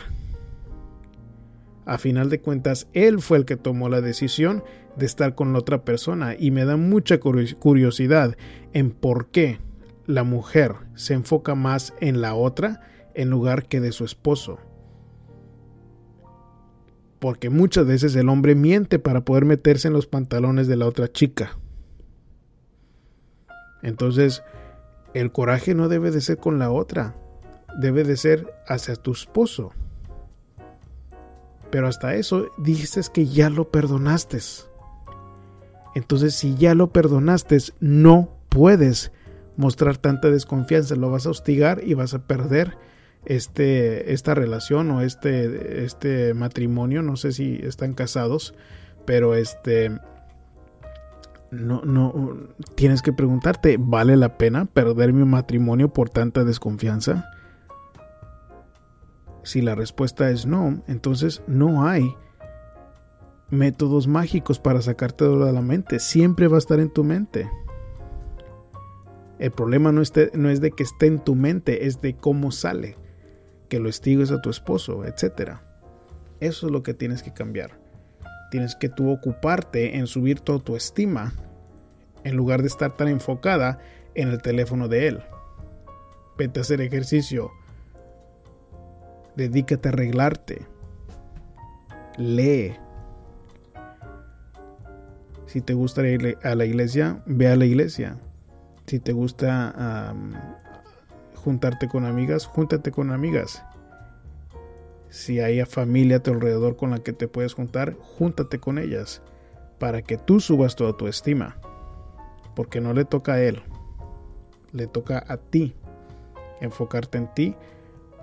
A 1.86 1.97
final 1.97 2.29
de 2.29 2.41
cuentas, 2.41 2.88
él 2.93 3.21
fue 3.21 3.39
el 3.39 3.45
que 3.45 3.58
tomó 3.58 3.89
la 3.89 4.01
decisión 4.01 4.63
de 4.95 5.08
estar 5.08 5.34
con 5.34 5.51
la 5.51 5.58
otra 5.58 5.84
persona 5.86 6.36
y 6.38 6.51
me 6.51 6.63
da 6.63 6.77
mucha 6.77 7.19
curiosidad 7.19 8.38
en 8.73 8.91
por 8.91 9.32
qué 9.32 9.58
la 10.06 10.23
mujer 10.23 10.75
se 10.93 11.15
enfoca 11.15 11.56
más 11.56 11.95
en 12.01 12.21
la 12.21 12.36
otra 12.36 12.82
en 13.15 13.32
lugar 13.32 13.65
que 13.65 13.79
de 13.79 13.91
su 13.91 14.06
esposo 14.06 14.60
porque 17.23 17.49
muchas 17.49 17.86
veces 17.86 18.13
el 18.17 18.27
hombre 18.27 18.53
miente 18.53 18.99
para 18.99 19.23
poder 19.23 19.45
meterse 19.45 19.88
en 19.88 19.93
los 19.93 20.07
pantalones 20.07 20.67
de 20.67 20.75
la 20.75 20.88
otra 20.88 21.09
chica. 21.09 21.57
Entonces, 23.81 24.43
el 25.13 25.31
coraje 25.31 25.73
no 25.73 25.88
debe 25.88 26.12
de 26.12 26.19
ser 26.19 26.36
con 26.36 26.59
la 26.59 26.69
otra, 26.69 27.15
debe 27.79 28.03
de 28.03 28.17
ser 28.17 28.53
hacia 28.67 28.97
tu 28.97 29.13
esposo. 29.13 29.71
Pero 31.71 31.88
hasta 31.88 32.13
eso 32.15 32.51
dices 32.57 33.09
que 33.09 33.25
ya 33.25 33.49
lo 33.49 33.71
perdonaste. 33.71 34.39
Entonces, 35.95 36.36
si 36.36 36.55
ya 36.55 36.75
lo 36.75 36.91
perdonaste, 36.91 37.57
no 37.79 38.36
puedes 38.49 39.13
mostrar 39.55 39.95
tanta 39.95 40.29
desconfianza, 40.29 40.97
lo 40.97 41.09
vas 41.09 41.25
a 41.25 41.29
hostigar 41.29 41.83
y 41.86 41.93
vas 41.93 42.13
a 42.13 42.27
perder 42.27 42.77
este, 43.25 44.13
esta 44.13 44.36
relación 44.36 44.91
o 44.91 45.01
este, 45.01 45.86
este 45.86 46.33
matrimonio, 46.33 47.01
no 47.01 47.15
sé 47.15 47.31
si 47.31 47.59
están 47.63 47.93
casados, 47.93 48.53
pero 49.05 49.36
este, 49.36 49.91
no, 51.51 51.81
no, 51.83 52.38
tienes 52.75 53.01
que 53.01 53.13
preguntarte, 53.13 53.77
¿vale 53.79 54.17
la 54.17 54.38
pena 54.38 54.65
perder 54.65 55.13
mi 55.13 55.25
matrimonio 55.25 55.93
por 55.93 56.09
tanta 56.09 56.43
desconfianza? 56.43 57.29
Si 59.43 59.62
la 59.62 59.75
respuesta 59.75 60.29
es 60.29 60.45
no, 60.45 60.83
entonces 60.88 61.43
no 61.47 61.86
hay 61.86 62.15
métodos 63.49 64.07
mágicos 64.07 64.59
para 64.59 64.81
sacarte 64.81 65.25
de 65.25 65.51
la 65.51 65.62
mente. 65.62 65.99
Siempre 65.99 66.47
va 66.47 66.55
a 66.55 66.59
estar 66.59 66.79
en 66.79 66.89
tu 66.89 67.03
mente. 67.03 67.49
El 69.38 69.51
problema 69.51 69.91
no, 69.91 70.01
no 70.33 70.49
es 70.49 70.62
de 70.62 70.71
que 70.71 70.83
esté 70.83 71.07
en 71.07 71.19
tu 71.19 71.36
mente, 71.36 71.86
es 71.86 71.99
de 72.01 72.15
cómo 72.15 72.51
sale 72.51 72.97
que 73.73 73.79
lo 73.79 73.89
estigues 73.89 74.29
a 74.29 74.39
tu 74.39 74.51
esposo, 74.51 75.03
etc. 75.03 75.53
Eso 76.39 76.67
es 76.67 76.71
lo 76.71 76.83
que 76.83 76.93
tienes 76.93 77.23
que 77.23 77.33
cambiar. 77.33 77.71
Tienes 78.51 78.75
que 78.75 78.88
tú 78.88 79.09
ocuparte 79.09 79.97
en 79.97 80.05
subir 80.05 80.41
tu 80.41 80.51
autoestima 80.51 81.33
en 82.23 82.38
lugar 82.38 82.62
de 82.62 82.67
estar 82.67 82.95
tan 82.95 83.07
enfocada 83.07 83.79
en 84.13 84.27
el 84.29 84.43
teléfono 84.43 84.88
de 84.88 85.07
él. 85.07 85.23
Vete 86.38 86.59
a 86.59 86.62
hacer 86.62 86.81
ejercicio. 86.81 87.49
Dedícate 89.36 89.89
a 89.89 89.91
arreglarte. 89.91 90.67
Lee. 92.19 92.75
Si 95.47 95.62
te 95.62 95.73
gusta 95.73 96.07
ir 96.07 96.38
a 96.43 96.53
la 96.53 96.65
iglesia, 96.65 97.23
ve 97.25 97.47
a 97.47 97.55
la 97.55 97.65
iglesia. 97.65 98.19
Si 98.86 98.99
te 98.99 99.13
gusta 99.13 100.13
juntarte 101.43 101.88
con 101.88 102.06
amigas, 102.06 102.45
júntate 102.45 102.91
con 102.91 103.12
amigas. 103.12 103.63
Si 105.10 105.39
hay 105.39 105.63
familia 105.65 106.17
a 106.17 106.19
tu 106.23 106.32
alrededor 106.32 106.75
con 106.75 106.91
la 106.91 106.99
que 106.99 107.13
te 107.13 107.27
puedes 107.27 107.53
juntar, 107.53 107.95
júntate 107.99 108.60
con 108.60 108.77
ellas 108.77 109.21
para 109.77 110.01
que 110.01 110.17
tú 110.17 110.39
subas 110.39 110.75
toda 110.75 110.95
tu 110.95 111.08
estima. 111.08 111.58
Porque 112.56 112.79
no 112.82 112.93
le 112.93 113.06
toca 113.06 113.34
a 113.34 113.41
él, 113.41 113.62
le 114.71 114.88
toca 114.88 115.23
a 115.27 115.38
ti 115.38 115.75
enfocarte 116.62 117.17
en 117.17 117.34
ti 117.34 117.56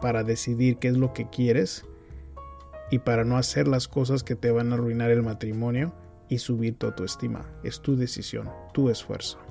para 0.01 0.25
decidir 0.25 0.79
qué 0.79 0.89
es 0.89 0.97
lo 0.97 1.13
que 1.13 1.29
quieres 1.29 1.85
y 2.91 3.01
para 3.01 3.25
no 3.25 3.37
hacer 3.37 3.69
las 3.69 3.87
cosas 3.87 4.23
que 4.23 4.35
te 4.35 4.51
van 4.51 4.73
a 4.73 4.77
arruinar 4.77 5.11
el 5.11 5.23
matrimonio 5.23 5.93
y 6.29 6.39
subir 6.39 6.77
tu 6.77 6.87
autoestima. 6.87 7.45
Es 7.63 7.81
tu 7.81 7.97
decisión, 7.97 8.49
tu 8.73 8.89
esfuerzo. 8.89 9.50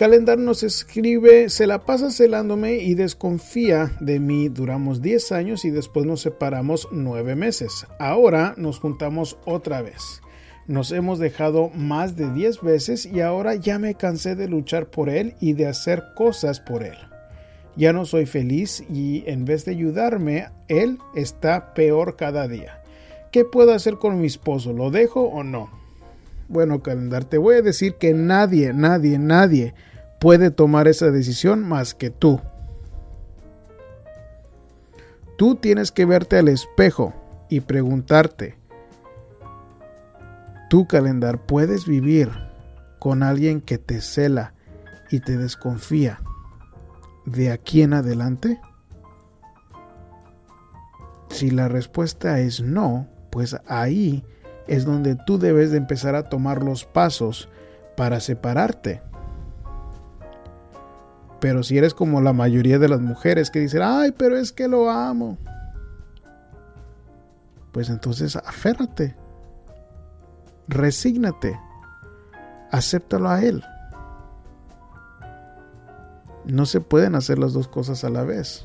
Calendar 0.00 0.38
nos 0.38 0.62
escribe, 0.62 1.50
se 1.50 1.66
la 1.66 1.84
pasa 1.84 2.10
celándome 2.10 2.76
y 2.78 2.94
desconfía 2.94 3.92
de 4.00 4.18
mí. 4.18 4.48
Duramos 4.48 5.02
10 5.02 5.30
años 5.32 5.66
y 5.66 5.70
después 5.70 6.06
nos 6.06 6.22
separamos 6.22 6.88
9 6.90 7.36
meses. 7.36 7.86
Ahora 7.98 8.54
nos 8.56 8.78
juntamos 8.78 9.36
otra 9.44 9.82
vez. 9.82 10.22
Nos 10.66 10.90
hemos 10.90 11.18
dejado 11.18 11.68
más 11.74 12.16
de 12.16 12.32
10 12.32 12.62
veces 12.62 13.04
y 13.04 13.20
ahora 13.20 13.56
ya 13.56 13.78
me 13.78 13.94
cansé 13.94 14.36
de 14.36 14.48
luchar 14.48 14.86
por 14.86 15.10
él 15.10 15.34
y 15.38 15.52
de 15.52 15.66
hacer 15.66 16.02
cosas 16.16 16.60
por 16.60 16.82
él. 16.82 16.96
Ya 17.76 17.92
no 17.92 18.06
soy 18.06 18.24
feliz 18.24 18.82
y 18.88 19.22
en 19.26 19.44
vez 19.44 19.66
de 19.66 19.72
ayudarme, 19.72 20.46
él 20.68 20.96
está 21.14 21.74
peor 21.74 22.16
cada 22.16 22.48
día. 22.48 22.80
¿Qué 23.32 23.44
puedo 23.44 23.74
hacer 23.74 23.96
con 23.96 24.18
mi 24.18 24.28
esposo? 24.28 24.72
¿Lo 24.72 24.90
dejo 24.90 25.24
o 25.24 25.44
no? 25.44 25.68
Bueno, 26.48 26.82
Calendar, 26.82 27.26
te 27.26 27.36
voy 27.36 27.56
a 27.56 27.62
decir 27.62 27.96
que 27.96 28.14
nadie, 28.14 28.72
nadie, 28.72 29.18
nadie 29.18 29.74
puede 30.20 30.50
tomar 30.50 30.86
esa 30.86 31.10
decisión 31.10 31.66
más 31.66 31.94
que 31.94 32.10
tú. 32.10 32.40
Tú 35.36 35.56
tienes 35.56 35.90
que 35.90 36.04
verte 36.04 36.38
al 36.38 36.48
espejo 36.48 37.14
y 37.48 37.60
preguntarte, 37.60 38.58
¿tú 40.68 40.86
calendar 40.86 41.46
puedes 41.46 41.86
vivir 41.86 42.30
con 42.98 43.22
alguien 43.22 43.62
que 43.62 43.78
te 43.78 44.02
cela 44.02 44.52
y 45.10 45.20
te 45.20 45.38
desconfía 45.38 46.20
de 47.24 47.50
aquí 47.50 47.80
en 47.80 47.94
adelante? 47.94 48.60
Si 51.30 51.50
la 51.50 51.68
respuesta 51.68 52.40
es 52.40 52.60
no, 52.60 53.08
pues 53.30 53.56
ahí 53.66 54.22
es 54.66 54.84
donde 54.84 55.16
tú 55.26 55.38
debes 55.38 55.70
de 55.70 55.78
empezar 55.78 56.14
a 56.14 56.28
tomar 56.28 56.62
los 56.62 56.84
pasos 56.84 57.48
para 57.96 58.20
separarte. 58.20 59.00
Pero 61.40 61.62
si 61.62 61.78
eres 61.78 61.94
como 61.94 62.20
la 62.20 62.32
mayoría 62.32 62.78
de 62.78 62.88
las 62.88 63.00
mujeres 63.00 63.50
que 63.50 63.60
dicen, 63.60 63.80
ay, 63.82 64.12
pero 64.12 64.36
es 64.36 64.52
que 64.52 64.68
lo 64.68 64.90
amo, 64.90 65.38
pues 67.72 67.88
entonces 67.88 68.36
aférrate, 68.36 69.16
resígnate, 70.68 71.58
acéptalo 72.70 73.30
a 73.30 73.42
Él. 73.42 73.64
No 76.44 76.66
se 76.66 76.80
pueden 76.80 77.14
hacer 77.14 77.38
las 77.38 77.52
dos 77.52 77.68
cosas 77.68 78.04
a 78.04 78.10
la 78.10 78.24
vez. 78.24 78.64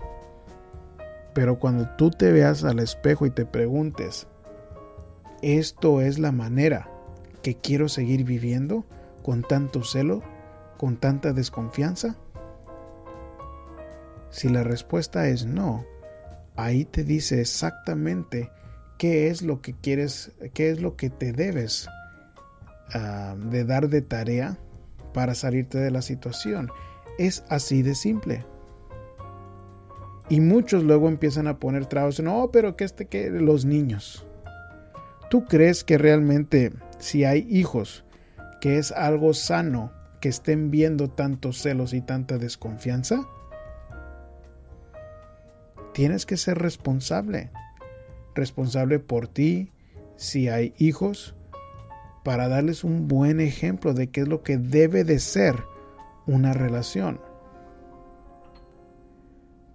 Pero 1.33 1.59
cuando 1.59 1.88
tú 1.97 2.11
te 2.11 2.31
veas 2.31 2.63
al 2.63 2.79
espejo 2.79 3.25
y 3.25 3.29
te 3.29 3.45
preguntes, 3.45 4.27
¿esto 5.41 6.01
es 6.01 6.17
la 6.17 6.31
manera 6.31 6.89
que 7.41 7.55
quiero 7.55 7.89
seguir 7.89 8.23
viviendo 8.23 8.85
con 9.21 9.43
tanto 9.43 9.83
celo, 9.83 10.23
con 10.77 10.95
tanta 10.95 11.33
desconfianza? 11.33 12.15
Si 14.36 14.50
la 14.50 14.63
respuesta 14.63 15.30
es 15.30 15.45
no, 15.45 15.86
ahí 16.58 16.84
te 16.84 17.06
dice 17.06 17.39
exactamente 17.39 18.52
qué 18.98 19.30
es 19.30 19.41
lo 19.41 19.62
que 19.62 19.74
quieres, 19.74 20.34
qué 20.54 20.71
es 20.71 20.82
lo 20.82 20.98
que 20.98 21.10
te 21.10 21.32
debes 21.32 21.88
ah, 22.93 23.38
de 23.50 23.63
dar 23.63 23.88
de 23.88 24.02
tarea 24.02 24.58
para 25.13 25.36
salirte 25.36 25.78
de 25.78 25.89
la 25.89 26.02
situación. 26.02 26.69
Es 27.17 27.45
así 27.48 27.82
de 27.82 27.95
simple. 27.95 28.45
Y 30.28 30.41
muchos 30.41 30.84
luego 30.84 31.08
empiezan 31.08 31.48
a 31.48 31.58
poner 31.58 31.86
trabas. 31.86 32.19
No, 32.19 32.50
pero 32.52 32.76
que 32.76 32.84
este 32.84 33.06
que 33.06 33.30
los 33.30 33.63
niños. 33.63 34.28
¿Tú 35.30 35.45
crees 35.45 35.86
que 35.86 35.98
realmente 35.98 36.74
si 37.00 37.24
hay 37.24 37.48
hijos 37.50 38.04
que 38.60 38.80
es 38.80 38.91
algo 38.91 39.34
sano 39.34 39.93
que 40.19 40.28
estén 40.28 40.71
viendo 40.71 41.10
tantos 41.10 41.62
celos 41.62 41.93
y 41.93 42.02
tanta 42.02 42.38
desconfianza? 42.38 43.26
Tienes 45.95 46.25
que 46.25 46.36
ser 46.36 46.58
responsable. 46.58 47.51
Responsable 48.36 48.99
por 48.99 49.29
ti, 49.29 49.71
si 50.17 50.49
hay 50.49 50.73
hijos, 50.77 51.36
para 52.25 52.49
darles 52.49 52.84
un 52.84 53.08
buen 53.08 53.39
ejemplo 53.39 53.93
de 53.93 54.08
qué 54.08 54.21
es 54.21 54.27
lo 54.27 54.43
que 54.43 54.58
debe 54.58 55.05
de 55.05 55.19
ser 55.19 55.55
una 56.27 56.51
relación. 56.51 57.21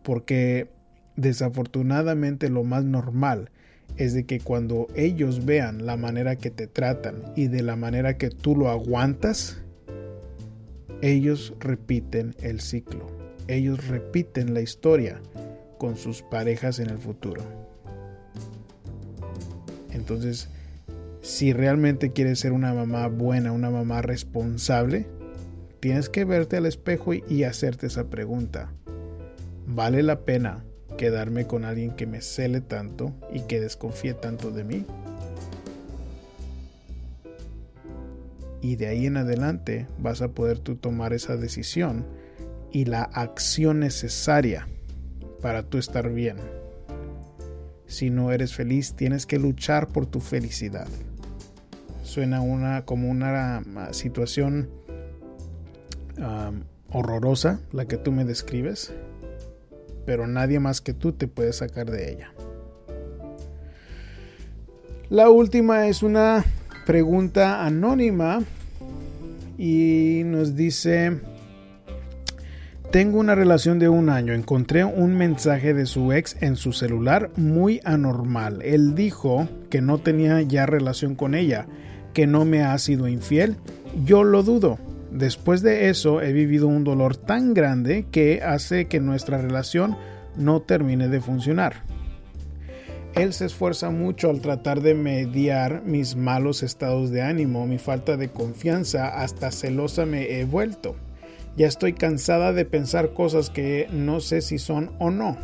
Porque 0.02 0.70
desafortunadamente 1.16 2.50
lo 2.50 2.64
más 2.64 2.84
normal 2.84 3.50
es 3.96 4.12
de 4.12 4.26
que 4.26 4.40
cuando 4.40 4.88
ellos 4.94 5.46
vean 5.46 5.86
la 5.86 5.96
manera 5.96 6.36
que 6.36 6.50
te 6.50 6.66
tratan 6.66 7.32
y 7.34 7.46
de 7.46 7.62
la 7.62 7.76
manera 7.76 8.18
que 8.18 8.28
tú 8.28 8.54
lo 8.56 8.68
aguantas, 8.68 9.62
ellos 11.00 11.54
repiten 11.60 12.34
el 12.42 12.60
ciclo, 12.60 13.06
ellos 13.48 13.88
repiten 13.88 14.52
la 14.52 14.60
historia 14.60 15.22
con 15.80 15.96
sus 15.96 16.20
parejas 16.20 16.78
en 16.78 16.90
el 16.90 16.98
futuro. 16.98 17.42
Entonces, 19.90 20.50
si 21.22 21.54
realmente 21.54 22.12
quieres 22.12 22.38
ser 22.38 22.52
una 22.52 22.74
mamá 22.74 23.08
buena, 23.08 23.52
una 23.52 23.70
mamá 23.70 24.02
responsable, 24.02 25.06
tienes 25.80 26.10
que 26.10 26.26
verte 26.26 26.58
al 26.58 26.66
espejo 26.66 27.14
y 27.14 27.44
hacerte 27.44 27.86
esa 27.86 28.10
pregunta. 28.10 28.70
¿Vale 29.66 30.02
la 30.02 30.20
pena 30.26 30.62
quedarme 30.98 31.46
con 31.46 31.64
alguien 31.64 31.92
que 31.92 32.06
me 32.06 32.20
cele 32.20 32.60
tanto 32.60 33.14
y 33.32 33.40
que 33.40 33.58
desconfíe 33.58 34.12
tanto 34.12 34.50
de 34.50 34.64
mí? 34.64 34.84
Y 38.60 38.76
de 38.76 38.86
ahí 38.88 39.06
en 39.06 39.16
adelante 39.16 39.86
vas 39.98 40.20
a 40.20 40.28
poder 40.28 40.58
tú 40.58 40.76
tomar 40.76 41.14
esa 41.14 41.38
decisión 41.38 42.04
y 42.70 42.84
la 42.84 43.02
acción 43.02 43.80
necesaria 43.80 44.68
para 45.40 45.62
tú 45.62 45.78
estar 45.78 46.10
bien. 46.10 46.36
Si 47.86 48.10
no 48.10 48.32
eres 48.32 48.54
feliz, 48.54 48.94
tienes 48.94 49.26
que 49.26 49.38
luchar 49.38 49.88
por 49.88 50.06
tu 50.06 50.20
felicidad. 50.20 50.88
Suena 52.04 52.40
una, 52.40 52.84
como 52.84 53.08
una 53.08 53.58
ah, 53.58 53.92
situación 53.92 54.68
horrorosa 56.90 57.60
la 57.72 57.86
que 57.86 57.96
tú 57.96 58.12
me 58.12 58.24
describes, 58.24 58.92
pero 60.04 60.26
nadie 60.26 60.60
más 60.60 60.80
que 60.80 60.92
tú 60.92 61.12
te 61.12 61.28
puede 61.28 61.52
sacar 61.52 61.90
de 61.90 62.12
ella. 62.12 62.32
La 65.08 65.30
última 65.30 65.88
es 65.88 66.02
una 66.02 66.44
pregunta 66.86 67.64
anónima 67.64 68.42
y 69.58 70.22
nos 70.24 70.54
dice, 70.54 71.20
tengo 72.90 73.20
una 73.20 73.36
relación 73.36 73.78
de 73.78 73.88
un 73.88 74.08
año. 74.08 74.32
Encontré 74.32 74.84
un 74.84 75.16
mensaje 75.16 75.74
de 75.74 75.86
su 75.86 76.12
ex 76.12 76.36
en 76.40 76.56
su 76.56 76.72
celular 76.72 77.30
muy 77.36 77.80
anormal. 77.84 78.62
Él 78.62 78.96
dijo 78.96 79.48
que 79.70 79.80
no 79.80 79.98
tenía 79.98 80.42
ya 80.42 80.66
relación 80.66 81.14
con 81.14 81.34
ella, 81.34 81.66
que 82.14 82.26
no 82.26 82.44
me 82.44 82.64
ha 82.64 82.76
sido 82.78 83.06
infiel. 83.06 83.56
Yo 84.04 84.24
lo 84.24 84.42
dudo. 84.42 84.78
Después 85.12 85.62
de 85.62 85.88
eso 85.88 86.20
he 86.20 86.32
vivido 86.32 86.66
un 86.66 86.82
dolor 86.82 87.16
tan 87.16 87.54
grande 87.54 88.06
que 88.10 88.42
hace 88.42 88.86
que 88.86 89.00
nuestra 89.00 89.38
relación 89.38 89.96
no 90.36 90.60
termine 90.60 91.08
de 91.08 91.20
funcionar. 91.20 91.84
Él 93.14 93.32
se 93.32 93.46
esfuerza 93.46 93.90
mucho 93.90 94.30
al 94.30 94.40
tratar 94.40 94.82
de 94.82 94.94
mediar 94.94 95.82
mis 95.84 96.14
malos 96.14 96.62
estados 96.62 97.10
de 97.10 97.22
ánimo, 97.22 97.66
mi 97.66 97.78
falta 97.78 98.16
de 98.16 98.30
confianza, 98.30 99.20
hasta 99.20 99.50
celosa 99.50 100.06
me 100.06 100.38
he 100.38 100.44
vuelto. 100.44 100.96
Ya 101.56 101.66
estoy 101.66 101.92
cansada 101.92 102.52
de 102.52 102.64
pensar 102.64 103.12
cosas 103.12 103.50
que 103.50 103.88
no 103.92 104.20
sé 104.20 104.40
si 104.40 104.58
son 104.58 104.92
o 104.98 105.10
no. 105.10 105.36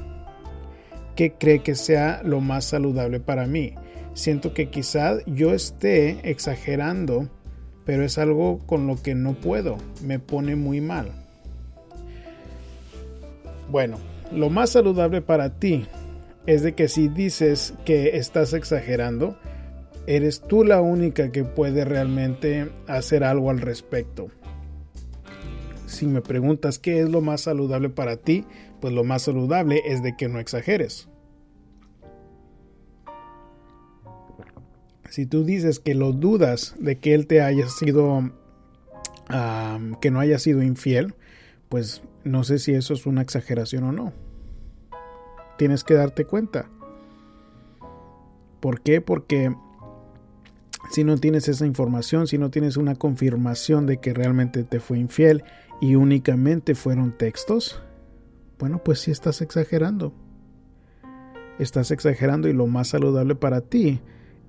¿Qué 1.15 1.33
cree 1.33 1.63
que 1.63 1.75
sea 1.75 2.23
lo 2.25 2.41
más 2.41 2.65
saludable 2.65 3.21
para 3.21 3.47
mí? 3.47 3.75
Siento 4.15 4.55
que 4.55 4.71
quizá 4.71 5.19
yo 5.27 5.53
esté 5.53 6.31
exagerando, 6.31 7.29
pero 7.85 8.05
es 8.05 8.19
algo 8.19 8.61
con 8.67 8.87
lo 8.87 9.03
que 9.03 9.15
no 9.15 9.35
puedo. 9.35 9.77
Me 10.03 10.19
pone 10.19 10.57
muy 10.57 10.81
mal. 10.81 11.11
Bueno, 13.71 13.99
lo 14.33 14.49
más 14.49 14.71
saludable 14.71 15.23
para 15.23 15.59
ti 15.59 15.87
es 16.47 16.63
de 16.63 16.75
que 16.75 16.89
si 16.89 17.09
dices 17.09 17.75
que 17.85 18.17
estás 18.17 18.53
exagerando, 18.53 19.37
eres 20.07 20.41
tú 20.41 20.65
la 20.65 20.81
única 20.81 21.33
que 21.33 21.45
puede 21.45 21.85
realmente 21.85 22.71
hacer 22.87 23.25
algo 23.25 23.51
al 23.51 23.61
respecto 23.61 24.29
si 25.87 26.07
me 26.07 26.21
preguntas 26.21 26.79
qué 26.79 27.01
es 27.01 27.09
lo 27.09 27.21
más 27.21 27.43
saludable 27.43 27.89
para 27.89 28.17
ti, 28.17 28.45
pues 28.81 28.93
lo 28.93 29.05
más 29.05 29.23
saludable 29.23 29.83
es 29.87 30.03
de 30.03 30.17
que 30.17 30.29
no 30.29 30.39
exageres. 30.39 31.09
Si 35.09 35.25
tú 35.25 35.45
dices 35.45 35.81
que 35.81 35.95
lo 35.95 36.13
dudas 36.13 36.75
de 36.79 36.99
que 36.99 37.15
él 37.15 37.27
te 37.27 37.41
haya 37.41 37.69
sido, 37.69 38.33
que 40.01 40.11
no 40.11 40.21
haya 40.21 40.39
sido 40.39 40.63
infiel, 40.63 41.15
pues 41.69 42.03
no 42.25 42.45
sé 42.45 42.59
si 42.59 42.75
eso 42.75 42.93
es 42.93 43.07
una 43.07 43.23
exageración 43.23 43.85
o 43.85 43.93
no. 43.93 44.13
Tienes 45.57 45.85
que 45.85 45.95
darte 45.95 46.27
cuenta. 46.27 46.69
¿Por 48.61 48.83
qué? 48.83 49.01
Porque 49.01 49.55
si 50.91 51.05
no 51.05 51.17
tienes 51.17 51.49
esa 51.49 51.67
información, 51.67 52.27
si 52.27 52.39
no 52.39 52.51
tienes 52.51 52.77
una 52.77 52.95
confirmación 52.95 53.87
de 53.87 53.99
que 53.99 54.15
realmente 54.15 54.65
te 54.65 54.81
fue 54.81 54.99
infiel 54.99 55.45
y 55.81 55.95
únicamente 55.95 56.75
fueron 56.75 57.17
textos, 57.17 57.83
bueno, 58.59 58.83
pues 58.83 59.01
sí 59.01 59.11
estás 59.11 59.43
exagerando. 59.43 60.15
Estás 61.59 61.91
exagerando 61.91 62.49
y 62.49 62.53
lo 62.53 62.67
más 62.67 62.89
saludable 62.89 63.35
para 63.35 63.63
ti 63.63 64.01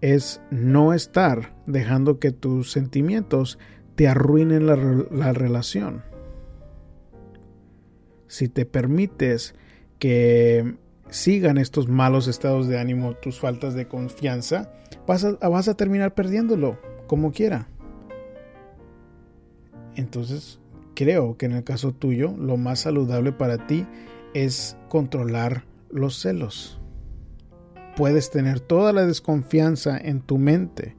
es 0.02 0.42
no 0.52 0.94
estar 0.94 1.56
dejando 1.66 2.20
que 2.20 2.32
tus 2.32 2.72
sentimientos 2.72 3.58
te 3.96 4.08
arruinen 4.08 4.68
la, 4.68 4.76
la 4.76 5.34
relación. 5.34 6.04
Si 8.28 8.48
te 8.48 8.66
permites 8.66 9.56
que 10.00 10.76
sigan 11.10 11.58
estos 11.58 11.88
malos 11.88 12.28
estados 12.28 12.68
de 12.68 12.78
ánimo, 12.78 13.14
tus 13.16 13.40
faltas 13.40 13.74
de 13.74 13.88
confianza, 13.88 14.72
vas 15.08 15.68
a, 15.68 15.74
terminar 15.74 16.14
perdiéndolo, 16.14 16.78
como 17.08 17.32
quiera. 17.32 17.70
Entonces, 19.96 20.60
creo 20.96 21.38
que 21.38 21.48
en 21.48 21.54
el 21.54 21.64
caso 21.64 21.94
tuyo, 21.94 22.36
lo 22.38 22.58
más 22.58 22.82
saludable 22.82 23.32
para 23.32 23.66
ti 23.66 23.88
es 24.34 24.78
controlar 24.90 25.64
los 25.90 26.20
celos. 26.20 26.80
Puedes 27.96 28.30
tener 28.30 28.60
toda 28.60 28.94
la 28.94 29.06
desconfianza 29.06 29.98
en 29.98 30.22
tu 30.22 30.38
mente, 30.38 30.96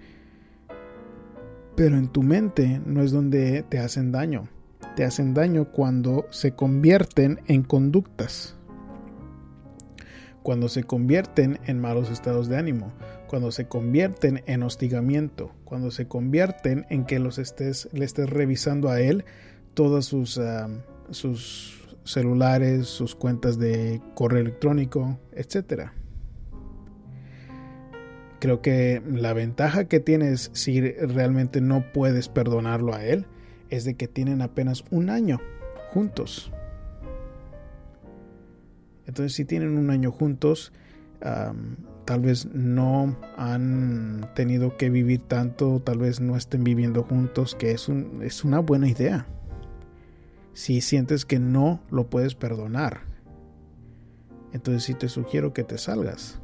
pero 1.76 1.96
en 1.96 2.08
tu 2.08 2.24
mente 2.24 2.80
no 2.84 3.02
es 3.02 3.12
donde 3.12 3.62
te 3.62 3.78
hacen 3.78 4.10
daño. 4.10 4.48
Te 4.96 5.04
hacen 5.04 5.32
daño 5.32 5.70
cuando 5.70 6.26
se 6.30 6.52
convierten 6.52 7.40
en 7.46 7.62
conductas 7.62 8.58
cuando 10.48 10.70
se 10.70 10.82
convierten 10.82 11.60
en 11.66 11.78
malos 11.78 12.10
estados 12.10 12.48
de 12.48 12.56
ánimo, 12.56 12.90
cuando 13.28 13.52
se 13.52 13.68
convierten 13.68 14.42
en 14.46 14.62
hostigamiento, 14.64 15.52
cuando 15.64 15.90
se 15.92 16.08
convierten 16.08 16.86
en 16.90 17.04
que 17.04 17.20
los 17.20 17.38
estés, 17.38 17.88
le 17.92 18.04
estés 18.04 18.28
revisando 18.28 18.88
a 18.88 19.00
él 19.00 19.24
todas 19.74 20.06
sus, 20.06 20.40
sus 21.10 21.88
celulares, 22.04 22.88
sus 22.88 23.14
cuentas 23.14 23.58
de 23.58 24.00
correo 24.14 24.40
electrónico, 24.40 25.20
etc. 25.32 25.90
Creo 28.40 28.62
que 28.62 29.02
la 29.06 29.32
ventaja 29.34 29.84
que 29.84 30.00
tienes 30.00 30.50
si 30.54 30.80
realmente 30.80 31.60
no 31.60 31.84
puedes 31.92 32.28
perdonarlo 32.28 32.94
a 32.94 33.04
él 33.04 33.26
es 33.68 33.84
de 33.84 33.94
que 33.94 34.08
tienen 34.08 34.42
apenas 34.42 34.84
un 34.90 35.10
año 35.10 35.38
juntos. 35.92 36.50
Entonces 39.06 39.34
si 39.34 39.44
tienen 39.44 39.76
un 39.76 39.90
año 39.90 40.10
juntos, 40.10 40.72
tal 42.08 42.20
vez 42.20 42.46
no 42.54 43.14
han 43.36 44.30
tenido 44.34 44.78
que 44.78 44.88
vivir 44.88 45.20
tanto, 45.28 45.82
tal 45.84 45.98
vez 45.98 46.20
no 46.20 46.38
estén 46.38 46.64
viviendo 46.64 47.02
juntos, 47.02 47.54
que 47.54 47.72
es, 47.72 47.86
un, 47.86 48.22
es 48.22 48.44
una 48.44 48.60
buena 48.60 48.88
idea. 48.88 49.26
Si 50.54 50.80
sientes 50.80 51.26
que 51.26 51.38
no 51.38 51.82
lo 51.90 52.08
puedes 52.08 52.34
perdonar, 52.34 53.02
entonces 54.54 54.84
sí 54.84 54.94
te 54.94 55.10
sugiero 55.10 55.52
que 55.52 55.64
te 55.64 55.76
salgas. 55.76 56.40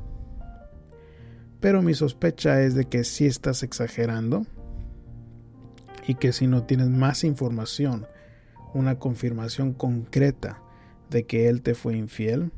Pero 1.61 1.81
mi 1.81 1.95
sospecha 1.95 2.61
es 2.61 2.75
de 2.75 2.85
que 2.85 3.03
si 3.03 3.25
estás 3.25 3.63
exagerando 3.63 4.45
y 6.07 6.17
que 6.17 6.35
si 6.35 6.47
no 6.47 6.65
tienes 6.65 6.91
más 6.91 7.25
información, 7.25 8.07
una 8.75 8.99
confirmación 8.99 9.73
concreta 9.73 10.61
de 11.09 11.25
que 11.25 11.49
él 11.49 11.63
te 11.63 11.75
fue 11.75 11.97
infiel 11.97 12.53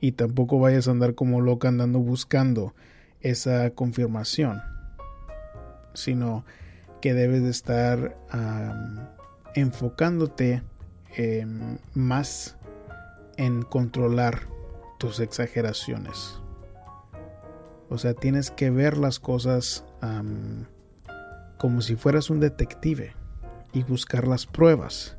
y 0.00 0.12
tampoco 0.12 0.58
vayas 0.58 0.88
a 0.88 0.92
andar 0.92 1.14
como 1.14 1.40
loca 1.40 1.68
andando 1.68 1.98
buscando 1.98 2.74
esa 3.20 3.70
confirmación, 3.70 4.62
sino 5.94 6.44
que 7.00 7.14
debes 7.14 7.42
de 7.42 7.50
estar 7.50 8.16
enfocándote 9.54 10.62
más 11.94 12.56
en 13.36 13.62
controlar 13.62 14.40
tus 14.98 15.20
exageraciones. 15.20 16.40
O 17.88 17.98
sea, 17.98 18.14
tienes 18.14 18.50
que 18.50 18.70
ver 18.70 18.98
las 18.98 19.18
cosas 19.18 19.84
como 21.56 21.80
si 21.80 21.96
fueras 21.96 22.30
un 22.30 22.38
detective 22.38 23.14
y 23.72 23.82
buscar 23.82 24.28
las 24.28 24.46
pruebas 24.46 25.16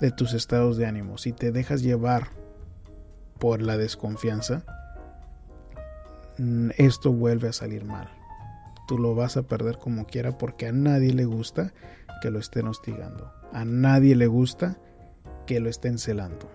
de 0.00 0.10
tus 0.10 0.32
estados 0.32 0.76
de 0.76 0.86
ánimo, 0.86 1.18
si 1.18 1.32
te 1.32 1.52
dejas 1.52 1.82
llevar 1.82 2.28
por 3.40 3.62
la 3.62 3.76
desconfianza, 3.76 4.62
mm, 6.38 6.70
esto 6.76 7.12
vuelve 7.12 7.48
a 7.48 7.52
salir 7.52 7.84
mal. 7.84 8.08
Tú 8.86 8.98
lo 8.98 9.14
vas 9.14 9.36
a 9.36 9.42
perder 9.42 9.78
como 9.78 10.06
quiera 10.06 10.38
porque 10.38 10.68
a 10.68 10.72
nadie 10.72 11.12
le 11.12 11.24
gusta 11.24 11.72
que 12.22 12.30
lo 12.30 12.38
estén 12.38 12.68
hostigando. 12.68 13.32
A 13.52 13.64
nadie 13.64 14.14
le 14.14 14.26
gusta 14.26 14.78
que 15.46 15.58
lo 15.58 15.68
estén 15.68 15.98
celando. 15.98 16.48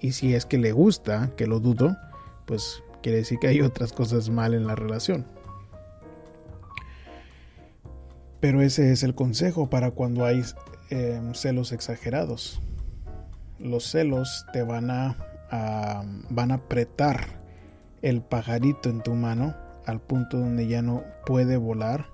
Y 0.00 0.12
si 0.12 0.34
es 0.34 0.46
que 0.46 0.58
le 0.58 0.72
gusta, 0.72 1.32
que 1.36 1.46
lo 1.46 1.58
dudo, 1.58 1.96
pues 2.46 2.82
quiere 3.02 3.18
decir 3.18 3.38
que 3.38 3.48
hay 3.48 3.60
otras 3.60 3.92
cosas 3.92 4.30
mal 4.30 4.54
en 4.54 4.66
la 4.66 4.76
relación. 4.76 5.26
Pero 8.40 8.62
ese 8.62 8.92
es 8.92 9.02
el 9.02 9.14
consejo 9.14 9.68
para 9.68 9.90
cuando 9.90 10.24
hay 10.24 10.44
Em, 10.90 11.34
celos 11.34 11.72
exagerados. 11.72 12.62
Los 13.58 13.84
celos 13.84 14.46
te 14.52 14.62
van 14.62 14.90
a, 14.90 15.16
van 16.30 16.50
a 16.50 16.54
apretar 16.54 17.26
el 18.02 18.22
pajarito 18.22 18.90
en 18.90 19.02
tu 19.02 19.14
mano 19.14 19.56
al 19.86 20.00
punto 20.00 20.38
donde 20.38 20.66
ya 20.66 20.82
no 20.82 21.02
puede 21.26 21.56
volar 21.56 22.06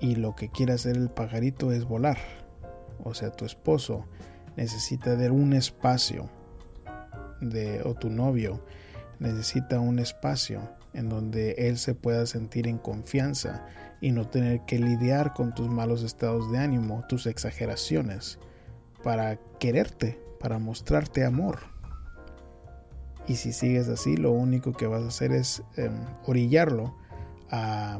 y 0.00 0.16
lo 0.16 0.36
que 0.36 0.50
quiere 0.50 0.74
hacer 0.74 0.96
el 0.96 1.10
pajarito 1.10 1.72
es 1.72 1.84
volar. 1.84 2.18
O 3.02 3.14
sea, 3.14 3.30
tu 3.30 3.44
esposo 3.44 4.04
necesita 4.56 5.16
de 5.16 5.30
un 5.30 5.52
espacio 5.52 6.30
de, 7.40 7.82
o 7.84 7.94
tu 7.94 8.10
novio 8.10 8.62
necesita 9.18 9.80
un 9.80 9.98
espacio 9.98 10.60
en 10.92 11.08
donde 11.08 11.52
él 11.58 11.78
se 11.78 11.94
pueda 11.94 12.26
sentir 12.26 12.66
en 12.66 12.78
confianza 12.78 13.66
y 14.00 14.12
no 14.12 14.28
tener 14.28 14.62
que 14.64 14.78
lidiar 14.78 15.34
con 15.34 15.54
tus 15.54 15.68
malos 15.68 16.02
estados 16.02 16.50
de 16.52 16.58
ánimo, 16.58 17.04
tus 17.08 17.26
exageraciones, 17.26 18.38
para 19.02 19.36
quererte, 19.58 20.20
para 20.40 20.58
mostrarte 20.58 21.24
amor. 21.24 21.58
Y 23.26 23.36
si 23.36 23.52
sigues 23.52 23.88
así, 23.88 24.16
lo 24.16 24.32
único 24.32 24.72
que 24.72 24.86
vas 24.86 25.02
a 25.02 25.08
hacer 25.08 25.32
es 25.32 25.62
em, 25.76 25.92
orillarlo 26.26 26.96
a, 27.50 27.98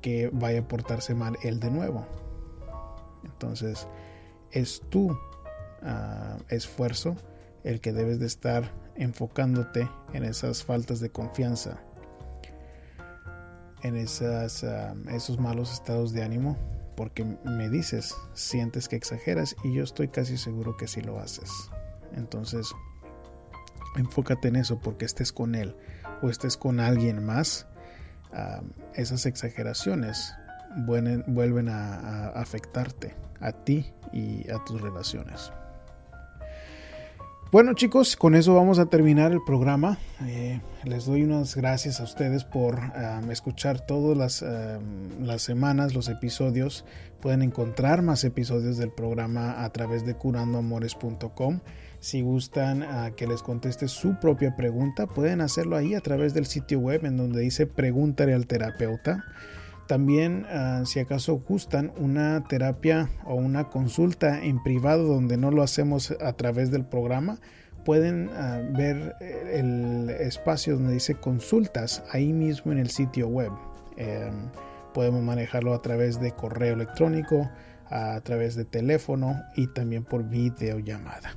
que 0.00 0.30
vaya 0.32 0.60
a 0.60 0.68
portarse 0.68 1.14
mal 1.14 1.36
él 1.42 1.60
de 1.60 1.70
nuevo. 1.70 2.06
Entonces, 3.24 3.86
es 4.50 4.82
tu 4.90 5.16
ah, 5.82 6.38
esfuerzo 6.48 7.16
el 7.62 7.80
que 7.80 7.92
debes 7.92 8.18
de 8.18 8.26
estar 8.26 8.72
enfocándote 8.96 9.88
en 10.12 10.24
esas 10.24 10.64
faltas 10.64 11.00
de 11.00 11.10
confianza 11.10 11.78
en 13.82 13.96
esas, 13.96 14.64
esos 15.12 15.38
malos 15.38 15.72
estados 15.72 16.12
de 16.12 16.22
ánimo 16.22 16.56
porque 16.96 17.24
me 17.44 17.68
dices, 17.68 18.16
sientes 18.32 18.88
que 18.88 18.96
exageras 18.96 19.54
y 19.62 19.74
yo 19.74 19.84
estoy 19.84 20.08
casi 20.08 20.36
seguro 20.38 20.76
que 20.76 20.88
sí 20.88 21.02
lo 21.02 21.20
haces. 21.20 21.50
Entonces, 22.14 22.74
enfócate 23.96 24.48
en 24.48 24.56
eso 24.56 24.78
porque 24.80 25.04
estés 25.04 25.32
con 25.32 25.54
él 25.54 25.76
o 26.22 26.30
estés 26.30 26.56
con 26.56 26.80
alguien 26.80 27.24
más, 27.24 27.66
esas 28.94 29.26
exageraciones 29.26 30.34
vuelven, 30.78 31.68
a 31.68 32.28
afectarte 32.30 33.14
a 33.40 33.52
ti 33.52 33.92
y 34.12 34.50
a 34.50 34.62
tus 34.64 34.80
relaciones. 34.80 35.52
Bueno 37.52 37.74
chicos, 37.74 38.16
con 38.16 38.34
eso 38.34 38.56
vamos 38.56 38.80
a 38.80 38.86
terminar 38.86 39.30
el 39.30 39.40
programa. 39.40 39.98
Eh, 40.26 40.60
les 40.82 41.06
doy 41.06 41.22
unas 41.22 41.54
gracias 41.54 42.00
a 42.00 42.02
ustedes 42.02 42.42
por 42.42 42.80
escuchar 43.30 43.86
todas 43.86 44.18
las, 44.18 44.44
las, 45.22 45.42
semanas 45.42 45.94
los 45.94 46.08
episodios. 46.08 46.84
Pueden 47.20 47.42
encontrar 47.42 48.02
más 48.02 48.24
episodios 48.24 48.78
del 48.78 48.90
programa 48.90 49.62
a 49.62 49.70
través 49.70 50.04
de 50.04 50.14
curandoamores.com. 50.14 51.60
Si 52.00 52.20
gustan 52.20 53.14
que 53.14 53.28
les 53.28 53.44
conteste 53.44 53.86
su 53.86 54.18
propia 54.18 54.56
pregunta, 54.56 55.06
pueden 55.06 55.40
hacerlo 55.40 55.76
ahí 55.76 55.94
a 55.94 56.00
través 56.00 56.34
del 56.34 56.46
sitio 56.46 56.80
web 56.80 57.04
en 57.04 57.16
donde 57.16 57.42
dice 57.42 57.68
pregúntale 57.68 58.34
al 58.34 58.48
terapeuta. 58.48 59.24
También, 59.86 60.46
ah, 60.50 60.82
si 60.84 60.98
acaso 60.98 61.36
gustan, 61.36 61.92
una 61.96 62.42
terapia 62.48 63.08
o 63.24 63.34
una 63.34 63.68
consulta 63.68 64.42
en 64.42 64.62
privado 64.62 65.04
donde 65.04 65.36
no 65.36 65.50
lo 65.50 65.62
hacemos 65.62 66.12
a 66.20 66.32
través 66.32 66.70
del 66.70 66.84
programa, 66.84 67.38
pueden 67.84 68.30
ah, 68.34 68.60
ver 68.76 69.14
eh, 69.20 69.60
el 69.60 70.10
espacio 70.10 70.74
donde 70.74 70.94
dice 70.94 71.14
consultas 71.14 72.02
ahí 72.10 72.32
mismo 72.32 72.72
en 72.72 72.78
el 72.78 72.90
sitio 72.90 73.28
web. 73.28 73.52
Em, 73.96 74.50
podemos 74.92 75.22
manejarlo 75.22 75.72
a 75.72 75.82
través 75.82 76.20
de 76.20 76.32
correo 76.32 76.74
electrónico, 76.74 77.48
a 77.88 78.20
través 78.22 78.56
de 78.56 78.64
teléfono 78.64 79.40
y 79.54 79.68
también 79.68 80.04
por 80.04 80.28
videollamada. 80.28 81.36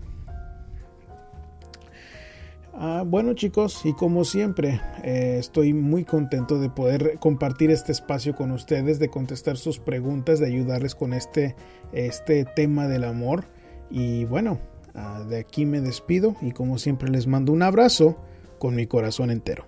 Ah, 2.81 3.03
bueno 3.05 3.33
chicos, 3.33 3.81
y 3.83 3.91
como 3.91 4.23
siempre, 4.23 4.79
eh, 5.03 5.35
estoy 5.37 5.73
muy 5.73 6.05
contento 6.05 6.59
de 6.59 6.69
poder 6.69 7.19
compartir 7.19 7.71
este 7.71 7.91
espacio 7.91 8.33
con 8.37 8.51
ustedes, 8.51 8.99
de 8.99 9.09
contestar 9.09 9.57
sus 9.57 9.79
preguntas, 9.79 10.39
de 10.39 10.45
ayudarles 10.45 10.95
con 10.95 11.11
este, 11.11 11.57
este 11.91 12.45
tema 12.45 12.87
del 12.87 13.03
amor. 13.03 13.43
Y 13.91 14.23
bueno, 14.23 14.59
ah, 14.95 15.25
de 15.27 15.39
aquí 15.39 15.65
me 15.65 15.81
despido 15.81 16.37
y 16.41 16.51
como 16.53 16.77
siempre 16.77 17.09
les 17.09 17.27
mando 17.27 17.51
un 17.51 17.63
abrazo 17.63 18.15
con 18.59 18.75
mi 18.75 18.87
corazón 18.87 19.29
entero. 19.29 19.65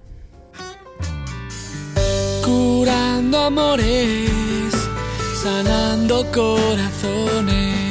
Curando 2.45 3.39
amores, 3.39 4.71
sanando 5.43 6.25
corazones 6.31 7.90